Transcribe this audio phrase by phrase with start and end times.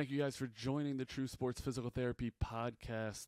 [0.00, 3.26] Thank you guys for joining the True Sports Physical Therapy podcast.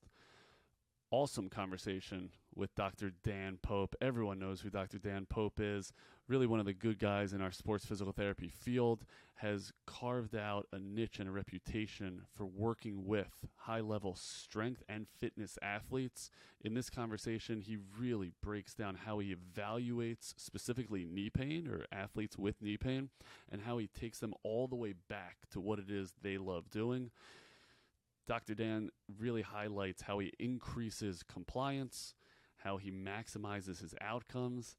[1.13, 3.13] Awesome conversation with Dr.
[3.23, 3.95] Dan Pope.
[4.01, 4.97] Everyone knows who Dr.
[4.97, 5.93] Dan Pope is.
[6.27, 9.05] Really one of the good guys in our sports physical therapy field.
[9.35, 15.07] Has carved out a niche and a reputation for working with high level strength and
[15.19, 16.31] fitness athletes.
[16.65, 22.39] In this conversation, he really breaks down how he evaluates specifically knee pain or athletes
[22.39, 23.11] with knee pain
[23.51, 26.71] and how he takes them all the way back to what it is they love
[26.71, 27.11] doing.
[28.27, 28.55] Dr.
[28.55, 32.15] Dan really highlights how he increases compliance,
[32.59, 34.77] how he maximizes his outcomes,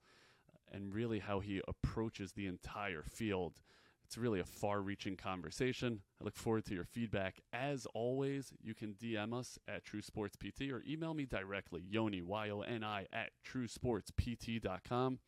[0.72, 3.62] and really how he approaches the entire field.
[4.06, 6.02] It's really a far reaching conversation.
[6.22, 7.40] I look forward to your feedback.
[7.52, 12.22] As always, you can DM us at True Sports PT or email me directly, Yoni,
[12.22, 15.20] Y O N I, at truesportspt.com.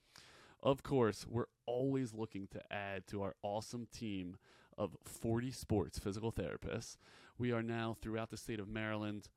[0.61, 4.37] Of course, we're always looking to add to our awesome team
[4.77, 6.97] of 40 sports physical therapists.
[7.37, 9.27] We are now throughout the state of Maryland,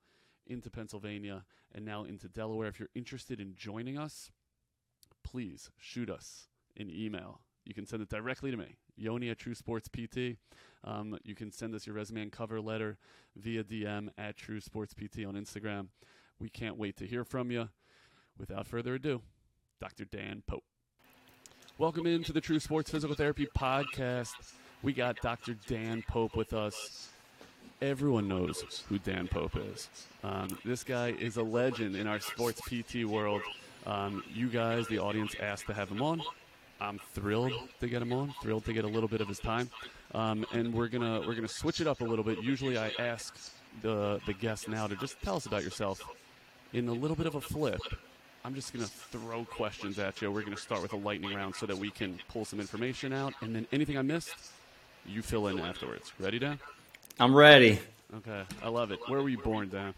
[0.46, 2.68] into Pennsylvania, and now into Delaware.
[2.68, 4.30] If you're interested in joining us,
[5.24, 7.40] please shoot us an email.
[7.64, 10.36] You can send it directly to me, Yoni at True Sports PT.
[10.84, 12.98] Um, you can send us your resume and cover letter
[13.36, 15.88] via DM at True Sports PT on Instagram.
[16.38, 17.68] We can't wait to hear from you.
[18.38, 19.22] Without further ado,
[19.80, 20.04] Dr.
[20.04, 20.62] Dan Pope.
[21.78, 24.34] Welcome into the True Sports Physical Therapy Podcast.
[24.84, 25.56] We got Dr.
[25.66, 27.08] Dan Pope with us.
[27.80, 29.88] Everyone knows who Dan Pope is.
[30.24, 33.40] Um, this guy is a legend in our sports PT world.
[33.86, 36.20] Um, you guys, the audience, asked to have him on.
[36.80, 38.34] I'm thrilled to get him on.
[38.42, 39.70] Thrilled to get a little bit of his time,
[40.12, 42.42] um, and we're gonna we're gonna switch it up a little bit.
[42.42, 43.36] Usually, I ask
[43.82, 46.02] the the guest now to just tell us about yourself
[46.72, 47.80] in a little bit of a flip.
[48.44, 50.32] I'm just to throw questions at you.
[50.32, 53.34] We're to start with a lightning round so that we can pull some information out.
[53.40, 54.34] And then anything I missed,
[55.06, 56.12] you fill in afterwards.
[56.18, 56.58] Ready, Dan?
[57.20, 57.80] I'm ready.
[58.16, 58.42] Okay.
[58.62, 59.00] I love it.
[59.08, 59.94] Where were you born, Dan?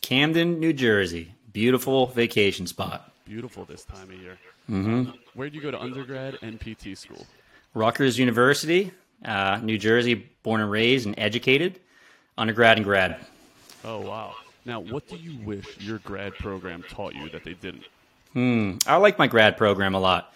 [0.00, 1.32] Camden, New Jersey.
[1.52, 3.12] Beautiful vacation spot.
[3.24, 4.38] Beautiful this time of year.
[4.70, 5.10] Mm-hmm.
[5.34, 7.24] where did you go to undergrad and PT school?
[7.74, 8.90] Rutgers University,
[9.24, 11.78] uh, New Jersey, born and raised and educated.
[12.36, 13.16] Undergrad and grad.
[13.84, 14.34] Oh, wow.
[14.64, 17.84] Now, what do you wish your grad program taught you that they didn't?
[18.32, 18.72] Hmm.
[18.86, 20.32] I like my grad program a lot.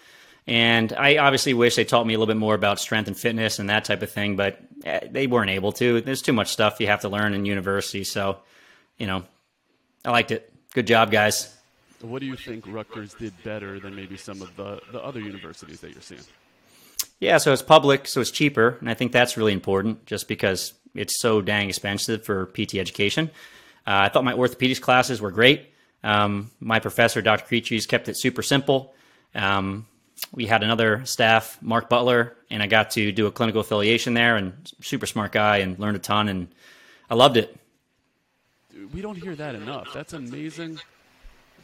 [0.47, 3.59] And I obviously wish they taught me a little bit more about strength and fitness
[3.59, 6.01] and that type of thing, but eh, they weren't able to.
[6.01, 8.03] There's too much stuff you have to learn in university.
[8.03, 8.39] So,
[8.97, 9.23] you know,
[10.03, 10.51] I liked it.
[10.73, 11.55] Good job, guys.
[12.01, 15.79] What do you think Rutgers did better than maybe some of the, the other universities
[15.81, 16.21] that you're seeing?
[17.19, 18.77] Yeah, so it's public, so it's cheaper.
[18.79, 23.29] And I think that's really important just because it's so dang expensive for PT education.
[23.85, 25.71] Uh, I thought my orthopedics classes were great.
[26.03, 27.45] Um, my professor, Dr.
[27.45, 28.95] Creaches, kept it super simple.
[29.35, 29.85] Um,
[30.33, 34.37] we had another staff, Mark Butler, and I got to do a clinical affiliation there.
[34.37, 36.47] And super smart guy, and learned a ton, and
[37.09, 37.55] I loved it.
[38.93, 39.89] We don't hear that enough.
[39.93, 40.79] That's amazing.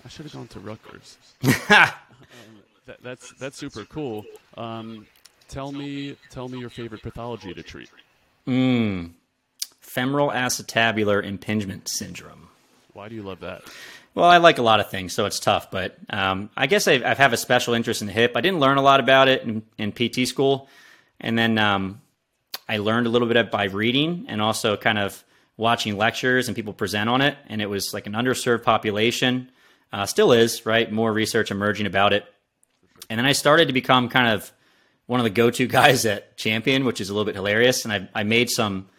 [0.06, 1.18] I should have gone to Rutgers.
[1.44, 1.52] um,
[2.86, 4.26] that, that's that's super cool.
[4.56, 5.08] Um,
[5.48, 7.90] tell me, tell me your favorite pathology to treat.
[8.48, 9.12] Mm,
[9.82, 12.50] femoral acetabular impingement syndrome.
[12.94, 13.64] Why do you love that?
[14.18, 15.70] Well, I like a lot of things, so it's tough.
[15.70, 18.32] But um, I guess I, I, have a special interest in the hip.
[18.34, 20.70] I didn't learn a lot about it in, in PT school,
[21.22, 22.02] and then um,
[22.68, 25.24] I learned a little bit by reading and also kind of
[25.56, 27.38] watching lectures and people present on it.
[27.46, 29.52] And it was like an underserved population,
[29.94, 30.92] uh, still is, right?
[30.92, 32.26] More research emerging about it.
[33.12, 34.52] And then I started to become kind of
[35.06, 37.86] one of the go-to guys at Champion, which is a little bit hilarious.
[37.86, 38.90] And I, I made some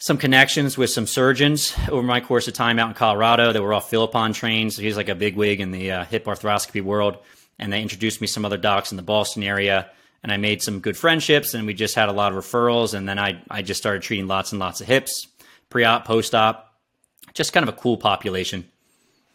[0.00, 3.74] some connections with some surgeons over my course of time out in Colorado that were
[3.74, 4.72] all Philippon trained.
[4.72, 7.18] So he's like a big wig in the uh, hip arthroscopy world.
[7.58, 9.90] And they introduced me some other docs in the Boston area.
[10.22, 12.94] And I made some good friendships and we just had a lot of referrals.
[12.94, 15.26] And then I, I just started treating lots and lots of hips,
[15.68, 16.74] pre op, post op.
[17.34, 18.66] Just kind of a cool population.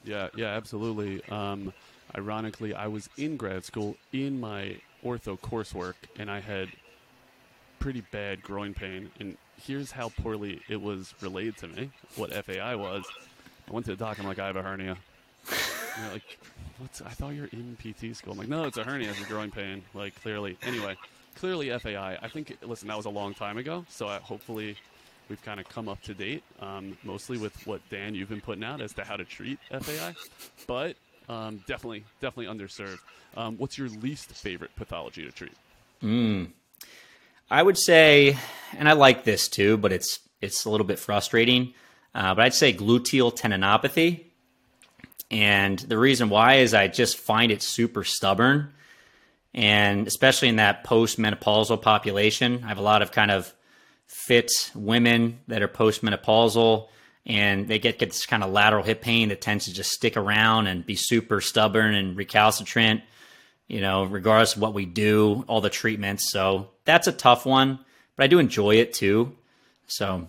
[0.03, 1.23] Yeah, yeah, absolutely.
[1.29, 1.73] Um,
[2.17, 6.69] ironically, I was in grad school in my ortho coursework and I had
[7.77, 9.11] pretty bad groin pain.
[9.19, 13.05] And here's how poorly it was relayed to me, what FAI was.
[13.67, 14.19] I went to the doc.
[14.19, 14.97] I'm like, I have a hernia.
[16.11, 16.37] Like,
[16.77, 17.01] what's?
[17.01, 18.33] I thought you're in PT school.
[18.33, 19.09] I'm like, no, it's a hernia.
[19.09, 19.81] It's a growing pain.
[19.93, 20.57] Like, clearly.
[20.63, 20.95] Anyway,
[21.35, 22.17] clearly FAI.
[22.21, 22.57] I think.
[22.61, 23.85] Listen, that was a long time ago.
[23.89, 24.75] So I, hopefully,
[25.29, 28.63] we've kind of come up to date, um, mostly with what Dan you've been putting
[28.63, 30.15] out as to how to treat FAI.
[30.67, 30.95] But
[31.29, 32.99] um, definitely, definitely underserved.
[33.37, 35.53] Um, what's your least favorite pathology to treat?
[36.03, 36.51] Mm.
[37.49, 38.37] I would say,
[38.77, 41.73] and I like this too, but it's it's a little bit frustrating.
[42.13, 44.25] Uh, but I'd say gluteal tendinopathy,
[45.29, 48.73] and the reason why is I just find it super stubborn,
[49.53, 53.53] and especially in that post-menopausal population, I have a lot of kind of
[54.07, 56.87] fit women that are postmenopausal
[57.25, 60.15] and they get, get this kind of lateral hip pain that tends to just stick
[60.15, 63.01] around and be super stubborn and recalcitrant,
[63.67, 66.31] you know, regardless of what we do, all the treatments.
[66.31, 67.79] So that's a tough one,
[68.15, 69.35] but I do enjoy it too.
[69.87, 70.27] So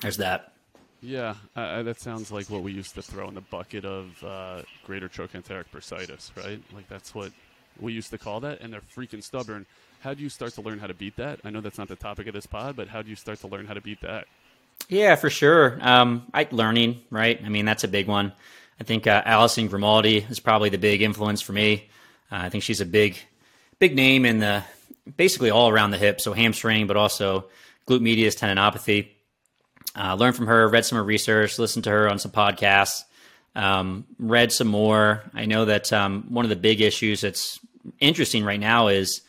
[0.00, 0.52] there's that.
[1.00, 4.62] Yeah, uh, that sounds like what we used to throw in the bucket of uh,
[4.84, 6.60] greater trochanteric bursitis, right?
[6.74, 7.30] Like that's what
[7.78, 9.64] we used to call that, and they're freaking stubborn.
[10.00, 11.38] How do you start to learn how to beat that?
[11.44, 13.46] I know that's not the topic of this pod, but how do you start to
[13.46, 14.26] learn how to beat that?
[14.88, 15.78] Yeah, for sure.
[15.80, 17.40] Um, I learning, right?
[17.44, 18.32] I mean, that's a big one.
[18.80, 21.88] I think uh, Alison Grimaldi is probably the big influence for me.
[22.30, 23.18] Uh, I think she's a big,
[23.78, 24.64] big name in the
[25.16, 27.46] basically all around the hip, so hamstring, but also
[27.86, 29.08] glute medius tendinopathy.
[29.96, 33.04] Uh, learned from her, read some of her research, listened to her on some podcasts,
[33.56, 35.22] um, read some more.
[35.34, 37.58] I know that um, one of the big issues that's
[37.98, 39.22] interesting right now is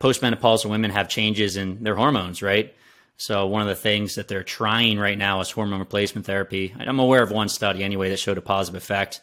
[0.00, 2.74] postmenopausal women have changes in their hormones, right?
[3.16, 6.74] So one of the things that they're trying right now is hormone replacement therapy.
[6.78, 9.20] I'm aware of one study anyway that showed a positive effect.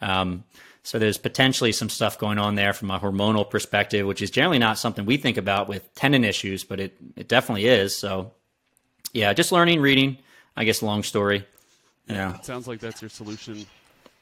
[0.00, 0.44] Um,
[0.88, 4.58] so there's potentially some stuff going on there from a hormonal perspective, which is generally
[4.58, 7.94] not something we think about with tendon issues, but it, it definitely is.
[7.94, 8.32] So
[9.12, 10.16] yeah, just learning, reading,
[10.56, 11.44] I guess long story.
[12.06, 12.36] Yeah.
[12.36, 13.66] It sounds like that's your solution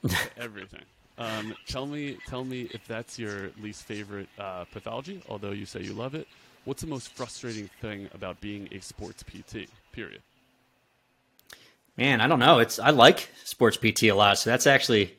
[0.08, 0.82] to everything.
[1.18, 5.22] Um, tell me, tell me if that's your least favorite uh, pathology.
[5.28, 6.26] Although you say you love it,
[6.64, 9.68] what's the most frustrating thing about being a sports PT?
[9.92, 10.20] Period.
[11.96, 12.58] Man, I don't know.
[12.58, 15.16] It's I like sports PT a lot, so that's actually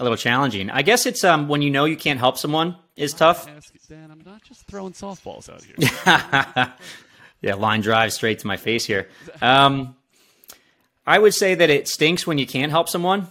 [0.00, 0.70] a little challenging.
[0.70, 3.46] I guess it's um, when you know you can't help someone is tough.
[3.48, 6.74] Ask, Dan, I'm not just throwing softballs out here.
[7.42, 9.08] yeah, line drive straight to my face here.
[9.42, 9.94] Um,
[11.06, 13.28] I would say that it stinks when you can't help someone.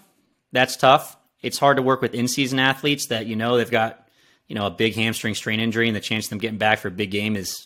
[0.52, 1.18] That's tough.
[1.42, 4.08] It's hard to work with in-season athletes that you know they've got
[4.48, 6.90] you know a big hamstring strain injury, and the chance of them getting back for
[6.90, 7.66] a big game is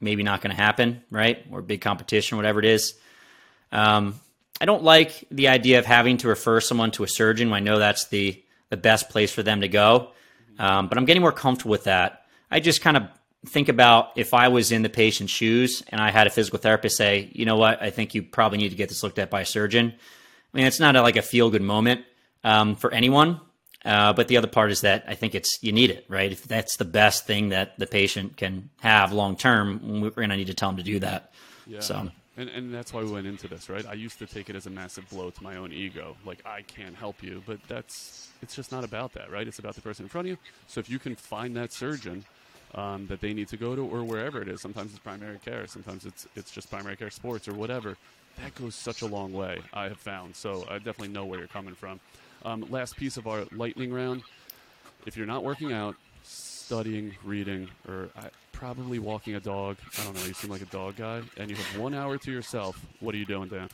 [0.00, 1.46] maybe not going to happen, right?
[1.52, 2.94] Or big competition, whatever it is.
[3.70, 4.18] Um,
[4.60, 7.52] I don't like the idea of having to refer someone to a surgeon.
[7.52, 10.10] I know that's the the best place for them to go,
[10.58, 12.26] um, but I'm getting more comfortable with that.
[12.50, 13.04] I just kind of
[13.46, 16.96] think about if I was in the patient's shoes and I had a physical therapist
[16.96, 19.40] say, you know what, I think you probably need to get this looked at by
[19.40, 19.92] a surgeon.
[19.92, 22.04] I mean, it's not a, like a feel good moment
[22.44, 23.40] um, for anyone.
[23.82, 26.30] Uh, but the other part is that I think it's you need it, right?
[26.30, 30.36] If that's the best thing that the patient can have long term, we're going to
[30.36, 31.32] need to tell them to do that.
[31.66, 31.80] Yeah.
[31.80, 32.10] So.
[32.40, 33.84] And, and that's why we went into this, right?
[33.86, 36.16] I used to take it as a massive blow to my own ego.
[36.24, 37.42] Like, I can't help you.
[37.46, 39.46] But that's, it's just not about that, right?
[39.46, 40.38] It's about the person in front of you.
[40.66, 42.24] So if you can find that surgeon
[42.74, 45.66] um, that they need to go to or wherever it is, sometimes it's primary care,
[45.66, 47.98] sometimes it's, it's just primary care sports or whatever,
[48.42, 50.34] that goes such a long way, I have found.
[50.34, 52.00] So I definitely know where you're coming from.
[52.42, 54.22] Um, last piece of our lightning round.
[55.04, 58.28] If you're not working out, studying, reading, or uh,
[58.60, 61.56] probably walking a dog, I don't know, you seem like a dog guy, and you
[61.56, 63.70] have one hour to yourself, what are you doing, Dan?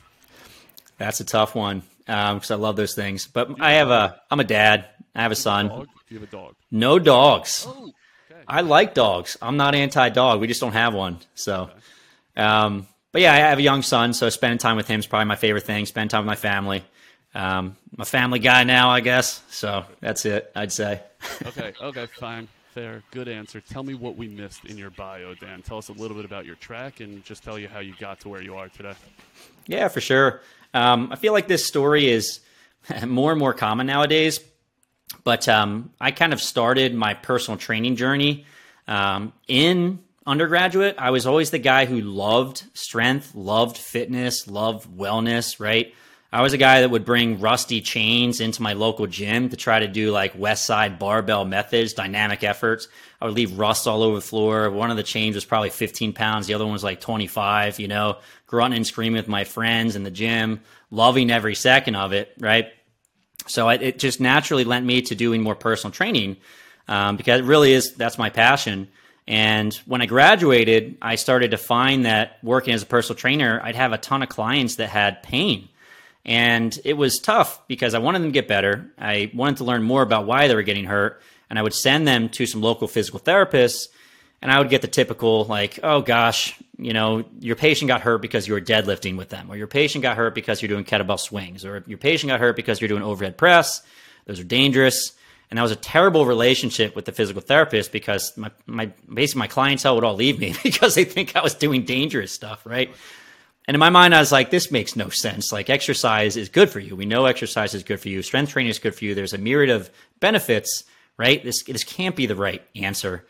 [0.97, 3.27] That's a tough one because um, I love those things.
[3.27, 4.85] But I have a, I'm a dad.
[5.13, 5.67] I have a son.
[5.67, 6.55] Do you have a dog?
[6.71, 7.65] No dogs.
[7.67, 7.91] Oh,
[8.31, 8.41] okay.
[8.47, 9.37] I like dogs.
[9.41, 10.39] I'm not anti-dog.
[10.39, 11.19] We just don't have one.
[11.35, 12.41] So, okay.
[12.41, 15.25] um, but yeah, I have a young son, so spending time with him is probably
[15.25, 15.85] my favorite thing.
[15.85, 16.83] Spend time with my family.
[17.35, 19.43] Um, I'm a family guy now, I guess.
[19.49, 21.01] So that's it, I'd say.
[21.45, 22.47] okay, okay, fine.
[22.77, 23.01] Fair.
[23.09, 23.59] Good answer.
[23.59, 25.63] Tell me what we missed in your bio, Dan.
[25.63, 28.19] Tell us a little bit about your track and just tell you how you got
[28.19, 28.93] to where you are today.
[29.65, 30.41] Yeah, for sure.
[30.75, 32.39] Um, I feel like this story is
[33.07, 34.39] more and more common nowadays.
[35.23, 38.45] But um, I kind of started my personal training journey
[38.87, 40.97] um, in undergraduate.
[40.99, 45.95] I was always the guy who loved strength, loved fitness, loved wellness, right?
[46.31, 49.79] I was a guy that would bring rusty chains into my local gym to try
[49.79, 52.89] to do like Westside barbell methods, dynamic efforts.
[53.21, 54.69] I would leave rust all over the floor.
[54.69, 56.45] One of the chains was probably 15 pounds.
[56.45, 60.03] The other one was like 25, you know, grunting and screaming with my friends in
[60.03, 60.59] the gym,
[60.91, 62.67] loving every second of it, right?
[63.47, 66.35] So it, it just naturally lent me to doing more personal training
[66.89, 68.89] um, because it really is, that's my passion.
[69.29, 73.75] And when I graduated, I started to find that working as a personal trainer, I'd
[73.75, 75.69] have a ton of clients that had pain
[76.25, 78.91] and it was tough because I wanted them to get better.
[78.97, 81.21] I wanted to learn more about why they were getting hurt.
[81.49, 83.87] And I would send them to some local physical therapists.
[84.41, 88.21] And I would get the typical, like, oh gosh, you know, your patient got hurt
[88.21, 91.19] because you were deadlifting with them, or your patient got hurt because you're doing kettlebell
[91.19, 93.81] swings, or your patient got hurt because you're doing overhead press.
[94.25, 95.13] Those are dangerous.
[95.49, 99.47] And that was a terrible relationship with the physical therapist because my, my basically my
[99.47, 102.91] clientele would all leave me because they think I was doing dangerous stuff, right?
[103.67, 105.51] And in my mind, I was like, this makes no sense.
[105.51, 106.95] Like, exercise is good for you.
[106.95, 108.21] We know exercise is good for you.
[108.21, 109.13] Strength training is good for you.
[109.13, 109.89] There's a myriad of
[110.21, 110.85] benefits,
[111.17, 111.43] right?
[111.43, 113.25] This, this can't be the right answer.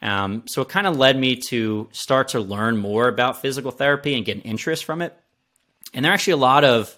[0.00, 4.14] Um, so it kind of led me to start to learn more about physical therapy
[4.14, 5.14] and get an interest from it.
[5.92, 6.96] And there are actually a lot of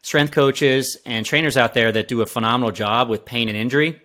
[0.00, 4.00] strength coaches and trainers out there that do a phenomenal job with pain and injury.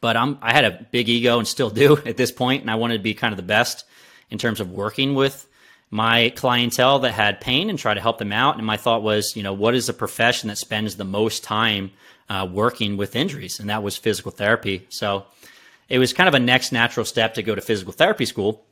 [0.00, 2.74] But I'm, I had a big ego and still do at this point, and I
[2.74, 3.84] wanted to be kind of the best
[4.30, 5.48] in terms of working with
[5.90, 8.56] my clientele that had pain and try to help them out.
[8.56, 11.92] And my thought was, you know, what is a profession that spends the most time
[12.28, 13.58] uh, working with injuries?
[13.58, 14.86] And that was physical therapy.
[14.90, 15.24] So
[15.88, 18.64] it was kind of a next natural step to go to physical therapy school.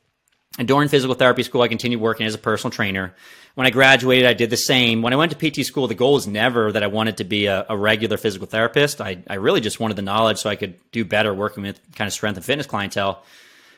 [0.58, 3.14] And during physical therapy school, I continued working as a personal trainer.
[3.54, 5.02] When I graduated, I did the same.
[5.02, 7.46] When I went to PT school, the goal was never that I wanted to be
[7.46, 9.00] a, a regular physical therapist.
[9.00, 12.06] I, I really just wanted the knowledge so I could do better working with kind
[12.06, 13.22] of strength and fitness clientele.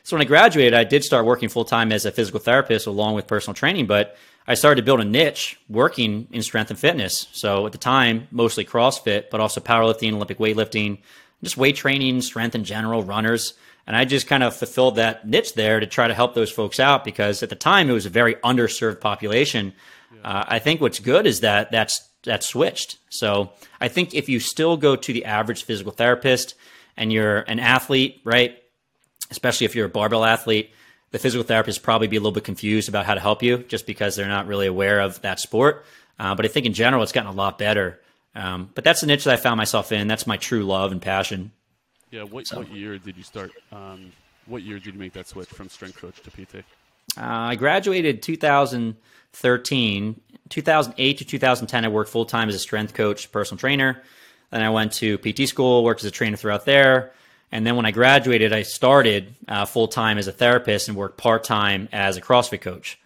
[0.03, 3.15] So when I graduated, I did start working full time as a physical therapist along
[3.15, 7.27] with personal training, but I started to build a niche working in strength and fitness.
[7.31, 10.99] So at the time, mostly CrossFit, but also powerlifting, Olympic weightlifting,
[11.43, 13.53] just weight training, strength in general, runners.
[13.85, 16.79] And I just kind of fulfilled that niche there to try to help those folks
[16.79, 19.73] out because at the time it was a very underserved population.
[20.13, 20.21] Yeah.
[20.29, 22.97] Uh, I think what's good is that that's that's switched.
[23.09, 26.55] So I think if you still go to the average physical therapist
[26.97, 28.58] and you're an athlete, right?
[29.31, 30.71] Especially if you're a barbell athlete,
[31.11, 33.85] the physical therapist probably be a little bit confused about how to help you just
[33.85, 35.85] because they're not really aware of that sport.
[36.19, 37.99] Uh, but I think in general, it's gotten a lot better.
[38.35, 40.07] Um, but that's the niche that I found myself in.
[40.07, 41.51] That's my true love and passion.
[42.11, 42.23] Yeah.
[42.23, 42.57] What, so.
[42.57, 43.51] what year did you start?
[43.71, 44.11] Um,
[44.45, 46.63] what year did you make that switch from strength coach to PT?
[47.17, 50.21] Uh, I graduated 2013.
[50.49, 54.01] 2008 to 2010, I worked full time as a strength coach, personal trainer.
[54.51, 57.11] Then I went to PT school, worked as a trainer throughout there.
[57.51, 61.17] And then when I graduated, I started uh, full time as a therapist and worked
[61.17, 62.99] part time as a CrossFit coach.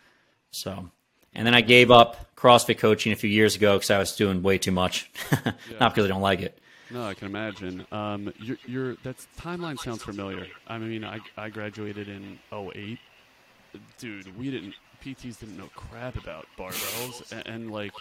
[0.51, 0.89] So,
[1.33, 4.43] and then I gave up CrossFit coaching a few years ago because I was doing
[4.43, 5.53] way too much, yeah.
[5.79, 6.59] not because I don't like it.
[6.91, 7.85] No, I can imagine.
[7.91, 10.47] Um, your, your that timeline sounds familiar.
[10.67, 13.00] I mean, I, I graduated in 08.
[13.97, 17.91] Dude, we didn't PTs didn't know crap about barbells, and, and, like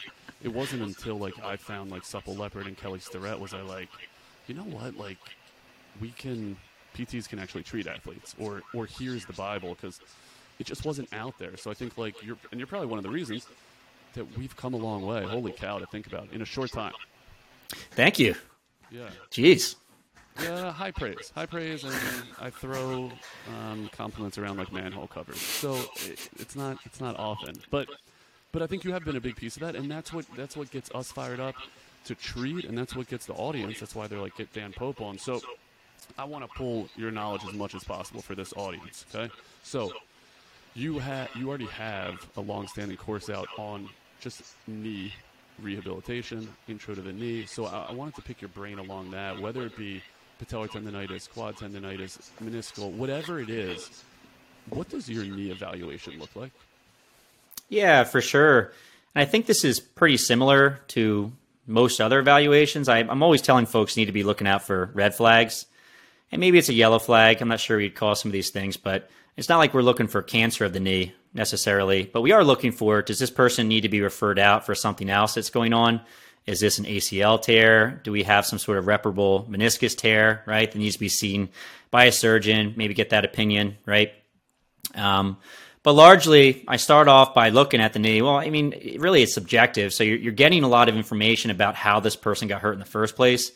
[0.43, 3.89] it wasn't until like I found like Supple Leopard and Kelly Starrett was I like,
[4.47, 5.19] you know what, like
[6.01, 6.57] we can
[6.95, 10.01] PTs can actually treat athletes, or or here's the Bible because
[10.59, 11.57] it just wasn't out there.
[11.57, 13.47] So I think like you're and you're probably one of the reasons
[14.15, 15.25] that we've come a long way.
[15.25, 16.93] Holy cow, to think about in a short time.
[17.93, 18.35] Thank you.
[18.91, 19.09] Yeah.
[19.31, 19.77] Jeez.
[20.41, 21.95] Yeah, high praise, high praise, and
[22.41, 23.13] I throw
[23.49, 25.39] um, compliments around like manhole covers.
[25.39, 25.75] So
[26.07, 27.89] it, it's not it's not often, but
[28.51, 30.57] but I think you have been a big piece of that, and that's what that's
[30.57, 31.55] what gets us fired up
[32.07, 33.81] to treat, and that's what gets the audience.
[33.81, 35.19] That's why they're like get Dan Pope on.
[35.19, 35.41] So
[36.19, 39.05] I want to pull your knowledge as much as possible for this audience.
[39.15, 39.33] Okay,
[39.63, 39.93] so
[40.75, 43.89] you have you already have a long-standing course out on
[44.21, 45.13] just knee
[45.61, 47.47] rehabilitation, intro to the knee.
[47.47, 50.03] So I, I wanted to pick your brain along that, whether it be
[50.43, 54.05] patellar tendonitis, quad tendonitis, meniscal, whatever it is.
[54.71, 56.53] What does your knee evaluation look like?
[57.69, 58.73] Yeah, for sure.
[59.15, 61.33] And I think this is pretty similar to
[61.67, 62.89] most other evaluations.
[62.89, 65.67] I, am always telling folks need to be looking out for red flags.
[66.33, 67.41] And maybe it's a yellow flag.
[67.41, 70.09] I'm not sure we'd call some of these things, but it's not like we're looking
[70.09, 73.83] for cancer of the knee necessarily, but we are looking for does this person need
[73.83, 76.01] to be referred out for something else that's going on?
[76.47, 78.01] Is this an ACL tear?
[78.03, 80.71] Do we have some sort of reparable meniscus tear, right?
[80.71, 81.51] That needs to be seen
[81.91, 84.13] by a surgeon, maybe get that opinion, right?
[84.95, 85.37] Um,
[85.83, 88.23] but largely, I start off by looking at the knee.
[88.23, 89.93] Well, I mean, really, it's subjective.
[89.93, 92.79] So you're, you're getting a lot of information about how this person got hurt in
[92.79, 93.53] the first place.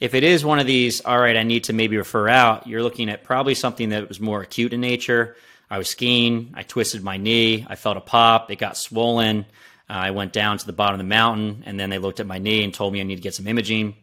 [0.00, 2.82] If it is one of these, all right, I need to maybe refer out, you're
[2.82, 5.36] looking at probably something that was more acute in nature.
[5.70, 9.46] I was skiing, I twisted my knee, I felt a pop, it got swollen.
[9.88, 12.26] Uh, I went down to the bottom of the mountain, and then they looked at
[12.26, 13.94] my knee and told me I need to get some imaging,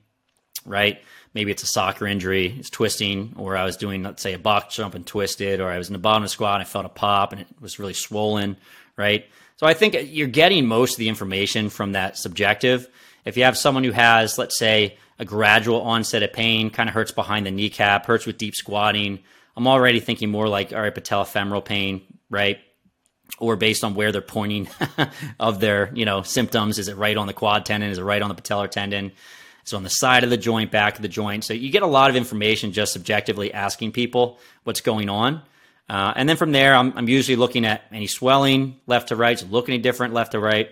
[0.66, 1.00] right?
[1.34, 4.76] Maybe it's a soccer injury, it's twisting, or I was doing, let's say, a box
[4.76, 6.86] jump and twisted, or I was in the bottom of the squat and I felt
[6.86, 8.58] a pop and it was really swollen,
[8.98, 9.26] right?
[9.58, 12.88] So I think you're getting most of the information from that subjective.
[13.26, 16.96] If you have someone who has, let's say, a gradual onset of pain, kind of
[16.96, 19.20] hurts behind the kneecap, hurts with deep squatting,
[19.56, 22.60] I'm already thinking more like, all right, patellofemoral pain, right?
[23.40, 24.70] Or based on where they're pointing
[25.40, 26.80] of their, you know, symptoms.
[26.80, 27.90] Is it right on the quad tendon?
[27.90, 29.12] Is it right on the patellar tendon?
[29.66, 31.44] Is it on the side of the joint, back of the joint?
[31.44, 35.42] So you get a lot of information just subjectively asking people what's going on.
[35.90, 39.38] Uh, and then from there, I'm, I'm, usually looking at any swelling left to right,
[39.38, 40.70] so looking at different left to right.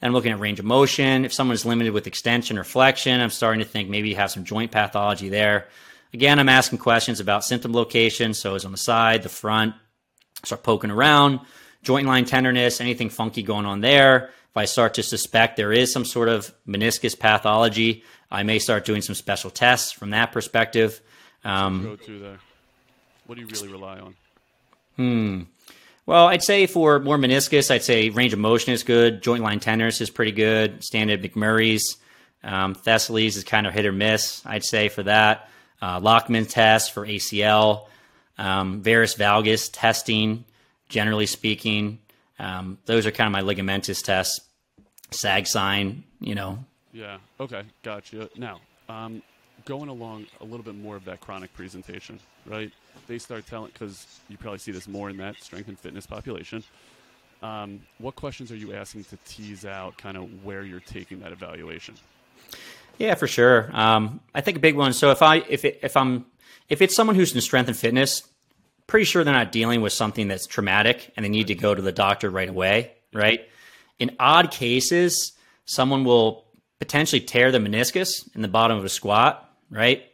[0.00, 1.24] And I'm looking at range of motion.
[1.24, 4.44] If someone's limited with extension or flexion, I'm starting to think maybe you have some
[4.44, 5.68] joint pathology there.
[6.14, 8.32] Again, I'm asking questions about symptom location.
[8.32, 9.74] So is on the side, the front,
[10.44, 11.40] start poking around,
[11.82, 14.30] joint line tenderness, anything funky going on there.
[14.50, 18.84] If I start to suspect there is some sort of meniscus pathology, I may start
[18.84, 21.00] doing some special tests from that perspective.
[21.44, 22.38] Um, go to there.
[23.26, 24.14] What do you really rely on?
[24.96, 25.42] Hmm.
[26.08, 29.22] Well, I'd say for more meniscus, I'd say range of motion is good.
[29.22, 30.82] Joint line tenderness is pretty good.
[30.82, 31.98] Standard McMurray's.
[32.42, 35.50] Um, Thessaly's is kind of hit or miss, I'd say, for that.
[35.82, 37.88] Uh, Lachman test for ACL.
[38.38, 40.46] Um, varus valgus testing,
[40.88, 41.98] generally speaking.
[42.38, 44.40] Um, those are kind of my ligamentous tests.
[45.10, 46.64] Sag sign, you know.
[46.90, 47.18] Yeah.
[47.38, 47.64] Okay.
[47.82, 48.30] Gotcha.
[48.34, 49.22] Now, um,
[49.66, 52.72] going along a little bit more of that chronic presentation, right?
[53.08, 56.62] They start telling because you probably see this more in that strength and fitness population.
[57.42, 61.32] Um, what questions are you asking to tease out kind of where you're taking that
[61.32, 61.94] evaluation?
[62.98, 63.70] Yeah, for sure.
[63.72, 64.92] Um, I think a big one.
[64.92, 66.26] So if I if it, if I'm
[66.68, 68.22] if it's someone who's in strength and fitness,
[68.86, 71.80] pretty sure they're not dealing with something that's traumatic and they need to go to
[71.80, 73.48] the doctor right away, right?
[73.98, 75.32] In odd cases,
[75.64, 76.44] someone will
[76.78, 80.07] potentially tear the meniscus in the bottom of a squat, right?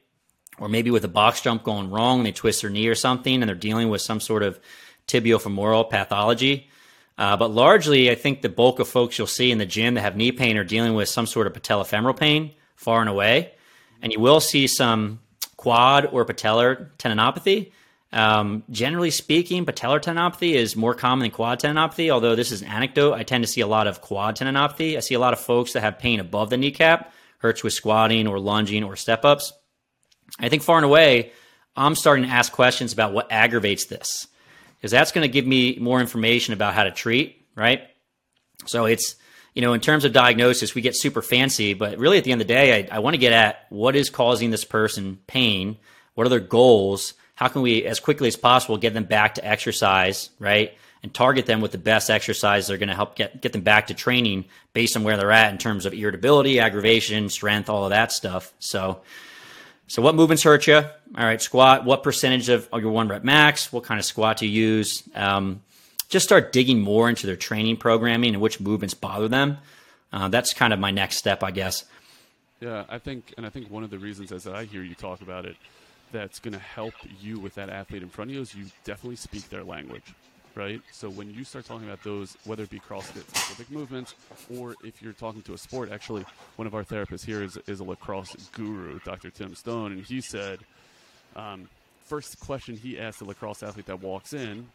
[0.58, 3.48] Or maybe with a box jump going wrong, they twist their knee or something and
[3.48, 4.60] they're dealing with some sort of
[5.08, 6.68] tibiofemoral pathology.
[7.16, 10.00] Uh, but largely, I think the bulk of folks you'll see in the gym that
[10.00, 13.54] have knee pain are dealing with some sort of patellofemoral pain far and away.
[14.02, 15.20] And you will see some
[15.56, 17.72] quad or patellar tendinopathy.
[18.12, 22.68] Um, generally speaking, patellar tendinopathy is more common than quad tendinopathy, although this is an
[22.68, 23.14] anecdote.
[23.14, 24.96] I tend to see a lot of quad tendinopathy.
[24.96, 28.26] I see a lot of folks that have pain above the kneecap, hurts with squatting
[28.26, 29.52] or lunging or step ups.
[30.38, 31.32] I think far and away,
[31.76, 34.26] I'm starting to ask questions about what aggravates this,
[34.76, 37.82] because that's going to give me more information about how to treat, right?
[38.66, 39.16] So it's,
[39.54, 42.40] you know, in terms of diagnosis, we get super fancy, but really at the end
[42.40, 45.76] of the day, I, I want to get at what is causing this person pain,
[46.14, 49.44] what are their goals, how can we, as quickly as possible, get them back to
[49.46, 50.76] exercise, right?
[51.02, 53.62] And target them with the best exercise that are going to help get, get them
[53.62, 57.84] back to training based on where they're at in terms of irritability, aggravation, strength, all
[57.84, 58.54] of that stuff.
[58.58, 59.02] So,
[59.86, 60.76] so what movements hurt you?
[60.76, 61.84] All right, squat.
[61.84, 63.72] What percentage of, your one rep max?
[63.72, 65.02] What kind of squat do you use?
[65.14, 65.62] Um,
[66.08, 69.58] just start digging more into their training programming and which movements bother them.
[70.12, 71.84] Uh, that's kind of my next step, I guess.
[72.60, 75.20] Yeah, I think, and I think one of the reasons, as I hear you talk
[75.20, 75.56] about it,
[76.12, 79.16] that's going to help you with that athlete in front of you is you definitely
[79.16, 80.14] speak their language,
[80.54, 80.80] right?
[80.92, 84.14] So when you start talking about those, whether it be CrossFit specific movements
[84.58, 86.24] or if you're talking to a sport, actually,
[86.56, 89.30] one of our therapists here is, is a lacrosse guru, Dr.
[89.30, 90.60] Tim Stone, and he said,
[91.36, 91.68] um,
[92.04, 94.68] first question he asked a lacrosse athlete that walks in,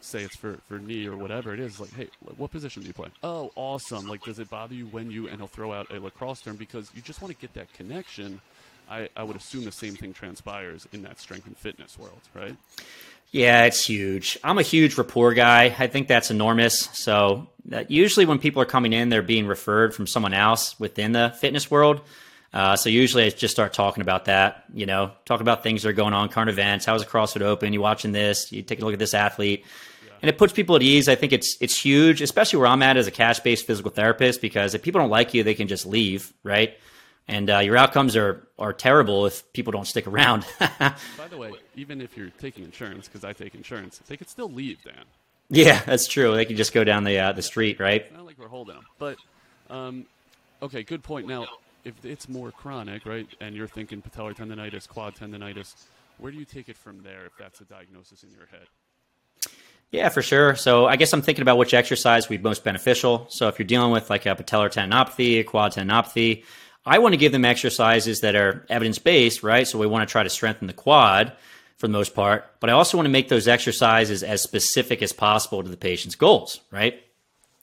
[0.00, 2.94] say it's for, for knee or whatever it is, like, hey, what position do you
[2.94, 3.08] play?
[3.22, 4.06] Oh, awesome.
[4.06, 6.90] Like, does it bother you when you, and he'll throw out a lacrosse term because
[6.94, 8.40] you just want to get that connection–
[8.90, 12.56] I, I would assume the same thing transpires in that strength and fitness world, right?
[13.30, 14.38] Yeah, it's huge.
[14.44, 15.74] I'm a huge rapport guy.
[15.76, 16.88] I think that's enormous.
[16.92, 21.12] So uh, usually when people are coming in, they're being referred from someone else within
[21.12, 22.00] the fitness world.
[22.52, 25.88] Uh, so usually I just start talking about that, you know, talk about things that
[25.88, 26.84] are going on, current events.
[26.84, 27.72] How's the CrossFit Open?
[27.72, 28.52] You watching this?
[28.52, 29.64] You take a look at this athlete,
[30.06, 30.12] yeah.
[30.22, 31.08] and it puts people at ease.
[31.08, 34.40] I think it's it's huge, especially where I'm at as a cash based physical therapist,
[34.40, 36.78] because if people don't like you, they can just leave, right?
[37.28, 40.46] And uh, your outcomes are are terrible if people don't stick around.
[40.58, 44.50] By the way, even if you're taking insurance, because I take insurance, they could still
[44.50, 45.04] leave, Dan.
[45.50, 46.34] Yeah, that's true.
[46.34, 48.02] They could just go down the uh, the street, right?
[48.02, 49.16] It's not like we're holding them, but
[49.70, 50.06] um,
[50.62, 51.26] okay, good point.
[51.26, 51.46] Now,
[51.84, 55.74] if it's more chronic, right, and you're thinking patellar tendonitis, quad tendonitis,
[56.18, 58.66] where do you take it from there if that's a diagnosis in your head?
[59.90, 60.56] Yeah, for sure.
[60.56, 63.26] So I guess I'm thinking about which exercise would be most beneficial.
[63.28, 66.42] So if you're dealing with like a patellar tendinopathy, a quad tendinopathy,
[66.86, 69.66] I want to give them exercises that are evidence based, right?
[69.66, 71.32] So we want to try to strengthen the quad
[71.76, 75.12] for the most part, but I also want to make those exercises as specific as
[75.12, 77.02] possible to the patient's goals, right?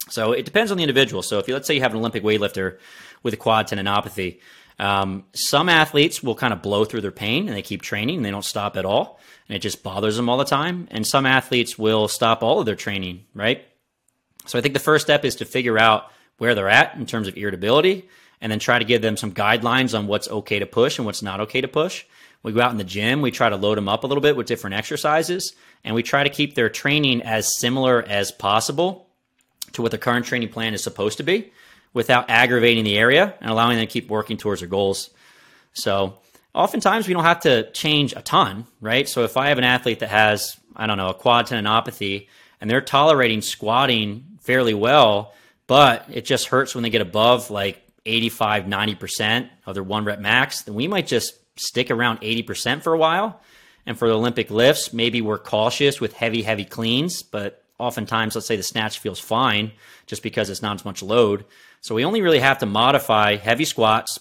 [0.09, 1.21] So it depends on the individual.
[1.21, 2.79] So if you, let's say you have an Olympic weightlifter
[3.23, 4.39] with a quad tendinopathy,
[4.79, 8.25] um, some athletes will kind of blow through their pain and they keep training and
[8.25, 9.19] they don't stop at all.
[9.47, 10.87] And it just bothers them all the time.
[10.91, 13.63] And some athletes will stop all of their training, right?
[14.47, 17.27] So I think the first step is to figure out where they're at in terms
[17.27, 18.09] of irritability
[18.41, 21.21] and then try to give them some guidelines on what's okay to push and what's
[21.21, 22.03] not okay to push.
[22.43, 24.35] We go out in the gym, we try to load them up a little bit
[24.35, 29.07] with different exercises, and we try to keep their training as similar as possible
[29.73, 31.51] to what the current training plan is supposed to be
[31.93, 35.11] without aggravating the area and allowing them to keep working towards their goals.
[35.73, 36.17] So,
[36.53, 39.07] oftentimes we don't have to change a ton, right?
[39.07, 42.27] So, if I have an athlete that has, I don't know, a quad tendinopathy
[42.59, 45.33] and they're tolerating squatting fairly well,
[45.67, 50.19] but it just hurts when they get above like 85, 90% of their one rep
[50.19, 53.41] max, then we might just stick around 80% for a while.
[53.85, 58.47] And for the Olympic lifts, maybe we're cautious with heavy, heavy cleans, but oftentimes, let's
[58.47, 59.71] say the snatch feels fine
[60.05, 61.45] just because it's not as much load.
[61.81, 64.19] So we only really have to modify heavy squats,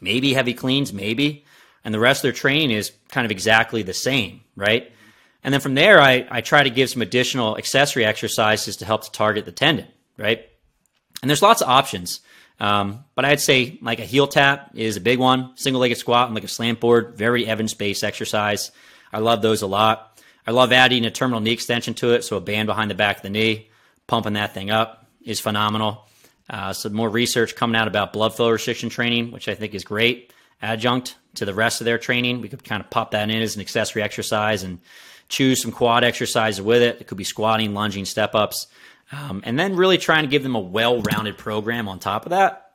[0.00, 1.44] maybe heavy cleans, maybe,
[1.82, 4.90] and the rest of their training is kind of exactly the same, right?
[5.42, 9.04] And then from there, I, I try to give some additional accessory exercises to help
[9.04, 9.86] to target the tendon,
[10.18, 10.46] right?
[11.22, 12.20] And there's lots of options.
[12.60, 16.26] Um, but I'd say like a heel tap is a big one, single legged squat
[16.26, 18.70] and like a slant board, very evidence based exercise.
[19.12, 20.22] I love those a lot.
[20.46, 23.16] I love adding a terminal knee extension to it, so a band behind the back
[23.16, 23.70] of the knee,
[24.06, 26.06] pumping that thing up is phenomenal.
[26.48, 29.84] Uh, some more research coming out about blood flow restriction training, which I think is
[29.84, 32.40] great adjunct to the rest of their training.
[32.40, 34.80] We could kind of pop that in as an accessory exercise and
[35.28, 37.00] choose some quad exercises with it.
[37.00, 38.66] It could be squatting, lunging, step ups.
[39.14, 42.30] Um, and then really trying to give them a well rounded program on top of
[42.30, 42.72] that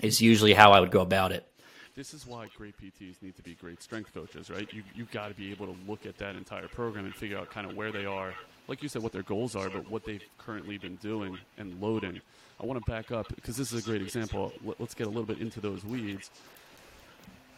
[0.00, 1.46] is usually how I would go about it.
[1.94, 4.68] This is why great PTs need to be great strength coaches, right?
[4.72, 7.50] You, you've got to be able to look at that entire program and figure out
[7.50, 8.34] kind of where they are.
[8.66, 12.20] Like you said, what their goals are, but what they've currently been doing and loading.
[12.60, 14.52] I want to back up because this is a great example.
[14.78, 16.30] Let's get a little bit into those weeds.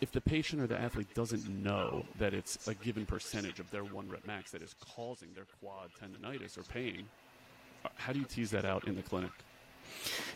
[0.03, 3.85] If the patient or the athlete doesn't know that it's a given percentage of their
[3.85, 7.07] one rep max that is causing their quad tendonitis or pain,
[7.97, 9.31] how do you tease that out in the clinic?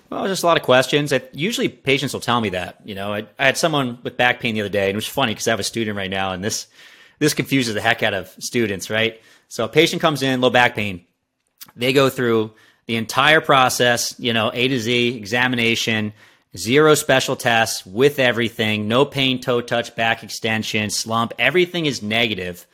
[0.09, 1.13] Well, just a lot of questions.
[1.33, 2.81] usually, patients will tell me that.
[2.85, 5.07] You know, I, I, had someone with back pain the other day, and it was
[5.07, 6.67] funny because I have a student right now, and this
[7.21, 9.21] this confuses the heck out of students, right?
[9.49, 11.05] So, a patient comes in, low back pain.
[11.77, 12.53] They go through
[12.87, 16.13] the entire process, you know, A to Z examination,
[16.57, 21.33] zero special tests with everything, no pain, toe touch, back extension, slump.
[21.39, 22.67] Everything is negative.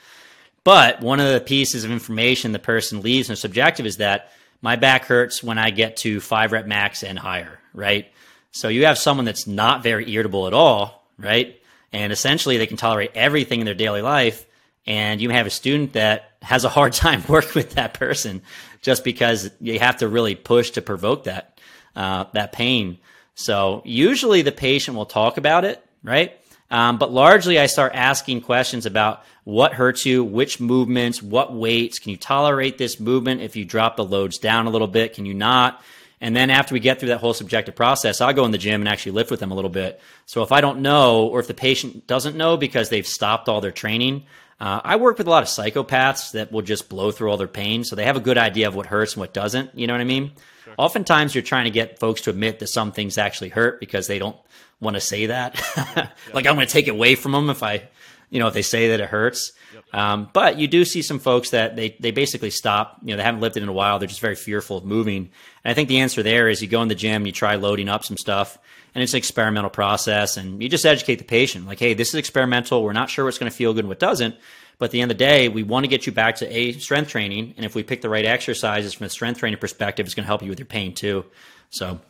[0.65, 4.33] But one of the pieces of information the person leaves in a subjective is that
[4.67, 8.11] my back hurts when I get to five rep max and higher, right?
[8.51, 11.63] So you have someone that's not very irritable at all, right?
[11.93, 14.45] And essentially they can tolerate everything in their daily life.
[14.85, 18.43] And you have a student that has a hard time working with that person
[18.83, 21.61] just because you have to really push to provoke that,
[21.95, 22.99] uh, that pain.
[23.37, 26.37] So usually the patient will talk about it, right?
[26.71, 31.99] Um, but largely, I start asking questions about what hurts you, which movements, what weights.
[31.99, 35.15] Can you tolerate this movement if you drop the loads down a little bit?
[35.15, 35.83] Can you not?
[36.21, 38.81] And then after we get through that whole subjective process, I'll go in the gym
[38.81, 40.01] and actually lift with them a little bit.
[40.25, 43.61] So if I don't know, or if the patient doesn't know because they've stopped all
[43.61, 44.25] their training,
[44.59, 47.47] uh, I work with a lot of psychopaths that will just blow through all their
[47.47, 47.85] pain.
[47.85, 49.79] So they have a good idea of what hurts and what doesn't.
[49.79, 50.33] You know what I mean?
[50.65, 50.75] Sure.
[50.79, 54.19] Oftentimes you're trying to get folks to admit that some things actually hurt because they
[54.19, 54.37] don't
[54.81, 55.55] want to say that.
[56.35, 57.89] like I'm going to take it away from them if I,
[58.31, 59.53] you know, if they say that it hurts.
[59.93, 63.23] Um, but you do see some folks that they, they basically stop, you know, they
[63.23, 63.99] haven't lifted in a while.
[63.99, 65.31] They're just very fearful of moving.
[65.65, 67.89] And I think the answer there is you go in the gym, you try loading
[67.89, 68.59] up some stuff
[68.95, 72.15] and it's an experimental process and you just educate the patient like, Hey, this is
[72.17, 72.83] experimental.
[72.83, 74.35] We're not sure what's going to feel good and what doesn't.
[74.79, 76.73] But at the end of the day, we want to get you back to a
[76.73, 77.55] strength training.
[77.57, 80.29] And if we pick the right exercises from a strength training perspective, it's going to
[80.29, 81.25] help you with your pain too.
[81.71, 82.01] So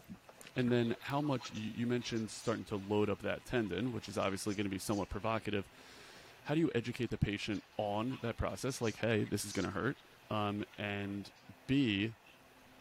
[0.56, 4.54] and then how much you mentioned starting to load up that tendon, which is obviously
[4.54, 5.64] going to be somewhat provocative.
[6.44, 8.80] How do you educate the patient on that process?
[8.80, 9.96] Like, hey, this is going to hurt.
[10.30, 11.28] Um, and
[11.66, 12.12] B,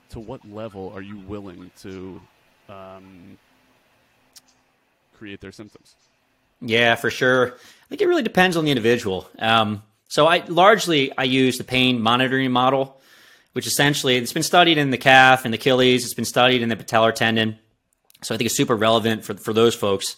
[0.10, 2.22] to what level are you willing to
[2.70, 3.38] um,
[5.18, 5.96] create their symptoms?
[6.62, 7.54] Yeah, for sure.
[7.56, 9.28] I think it really depends on the individual.
[9.40, 13.02] Um, so I largely I use the pain monitoring model,
[13.54, 16.06] which essentially it's been studied in the calf and the Achilles.
[16.06, 17.60] It's been studied in the patellar tendon.
[18.26, 20.16] So I think it's super relevant for, for those folks.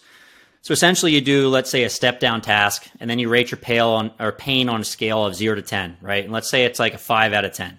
[0.62, 3.58] So essentially, you do, let's say, a step down task, and then you rate your
[3.58, 6.24] pain on, or pain on a scale of zero to 10, right?
[6.24, 7.68] And let's say it's like a five out of 10.
[7.68, 7.78] And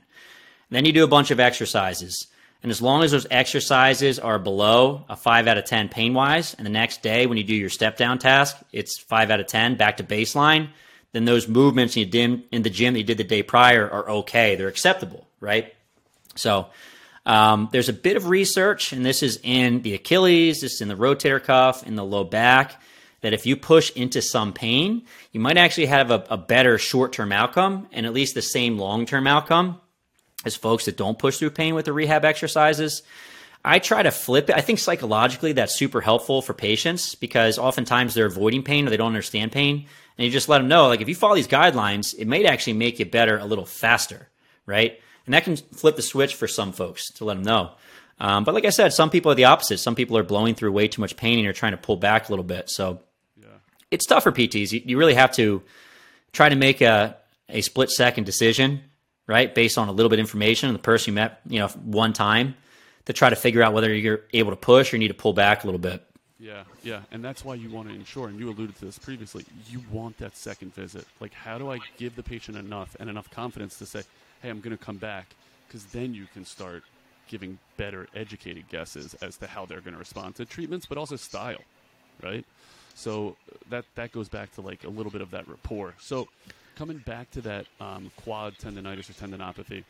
[0.70, 2.28] then you do a bunch of exercises.
[2.62, 6.54] And as long as those exercises are below a five out of 10 pain wise,
[6.54, 9.48] and the next day when you do your step down task, it's five out of
[9.48, 10.70] 10 back to baseline,
[11.12, 14.10] then those movements you did in the gym that you did the day prior are
[14.10, 14.56] okay.
[14.56, 15.74] They're acceptable, right?
[16.36, 16.68] So
[17.26, 20.88] um, there's a bit of research, and this is in the Achilles, this is in
[20.88, 22.82] the rotator cuff, in the low back,
[23.22, 27.14] that if you push into some pain, you might actually have a, a better short
[27.14, 29.80] term outcome and at least the same long term outcome
[30.46, 33.04] as folks that don't push through pain with the rehab exercises.
[33.64, 34.56] I try to flip it.
[34.56, 38.98] I think psychologically that's super helpful for patients because oftentimes they're avoiding pain or they
[38.98, 39.86] don't understand pain.
[40.18, 42.74] And you just let them know, like, if you follow these guidelines, it might actually
[42.74, 44.30] make you better a little faster,
[44.66, 45.00] right?
[45.30, 47.74] And that can flip the switch for some folks to let them know.
[48.20, 49.78] Um, but like I said, some people are the opposite.
[49.78, 52.28] Some people are blowing through way too much pain and you're trying to pull back
[52.28, 52.68] a little bit.
[52.68, 53.00] So
[53.40, 53.46] yeah.
[53.92, 54.72] it's tough for PTs.
[54.72, 55.62] You, you, really have to
[56.34, 57.16] try to make a,
[57.48, 58.82] a split second decision,
[59.28, 59.54] right?
[59.54, 62.14] Based on a little bit of information and the person you met, you know, one
[62.14, 62.56] time
[63.06, 65.64] to try to figure out whether you're able to push or need to pull back
[65.64, 66.04] a little bit.
[66.40, 69.46] Yeah, yeah, and that's why you want to ensure, and you alluded to this previously,
[69.70, 71.06] you want that second visit.
[71.20, 74.04] Like, how do I give the patient enough and enough confidence to say,
[74.42, 75.36] hey, I'm going to come back,
[75.68, 76.84] because then you can start
[77.28, 81.16] giving better educated guesses as to how they're going to respond to treatments, but also
[81.16, 81.62] style,
[82.24, 82.46] right?
[82.96, 83.38] So
[83.70, 85.94] that that goes back to like a little bit of that rapport.
[86.00, 86.28] So
[86.76, 89.84] coming back to that um, quad tendonitis or tendinopathy,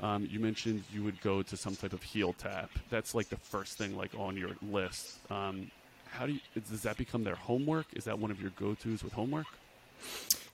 [0.00, 2.70] um, you mentioned you would go to some type of heel tap.
[2.90, 5.18] That's like the first thing like on your list.
[5.30, 5.70] Um,
[6.10, 7.86] how do you, does that become their homework?
[7.94, 9.46] Is that one of your go-tos with homework?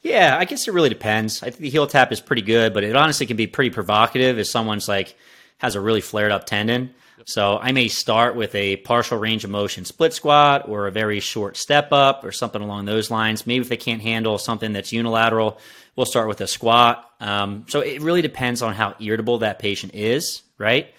[0.02, 1.42] Yeah, I guess it really depends.
[1.42, 4.38] I think the heel tap is pretty good, but it honestly can be pretty provocative
[4.38, 5.16] if someone's like
[5.58, 6.92] has a really flared up tendon.
[7.24, 11.20] So I may start with a partial range of motion split squat or a very
[11.20, 13.46] short step up or something along those lines.
[13.46, 15.58] Maybe if they can't handle something that's unilateral,
[15.94, 17.08] we'll start with a squat.
[17.20, 20.92] Um, so it really depends on how irritable that patient is, right?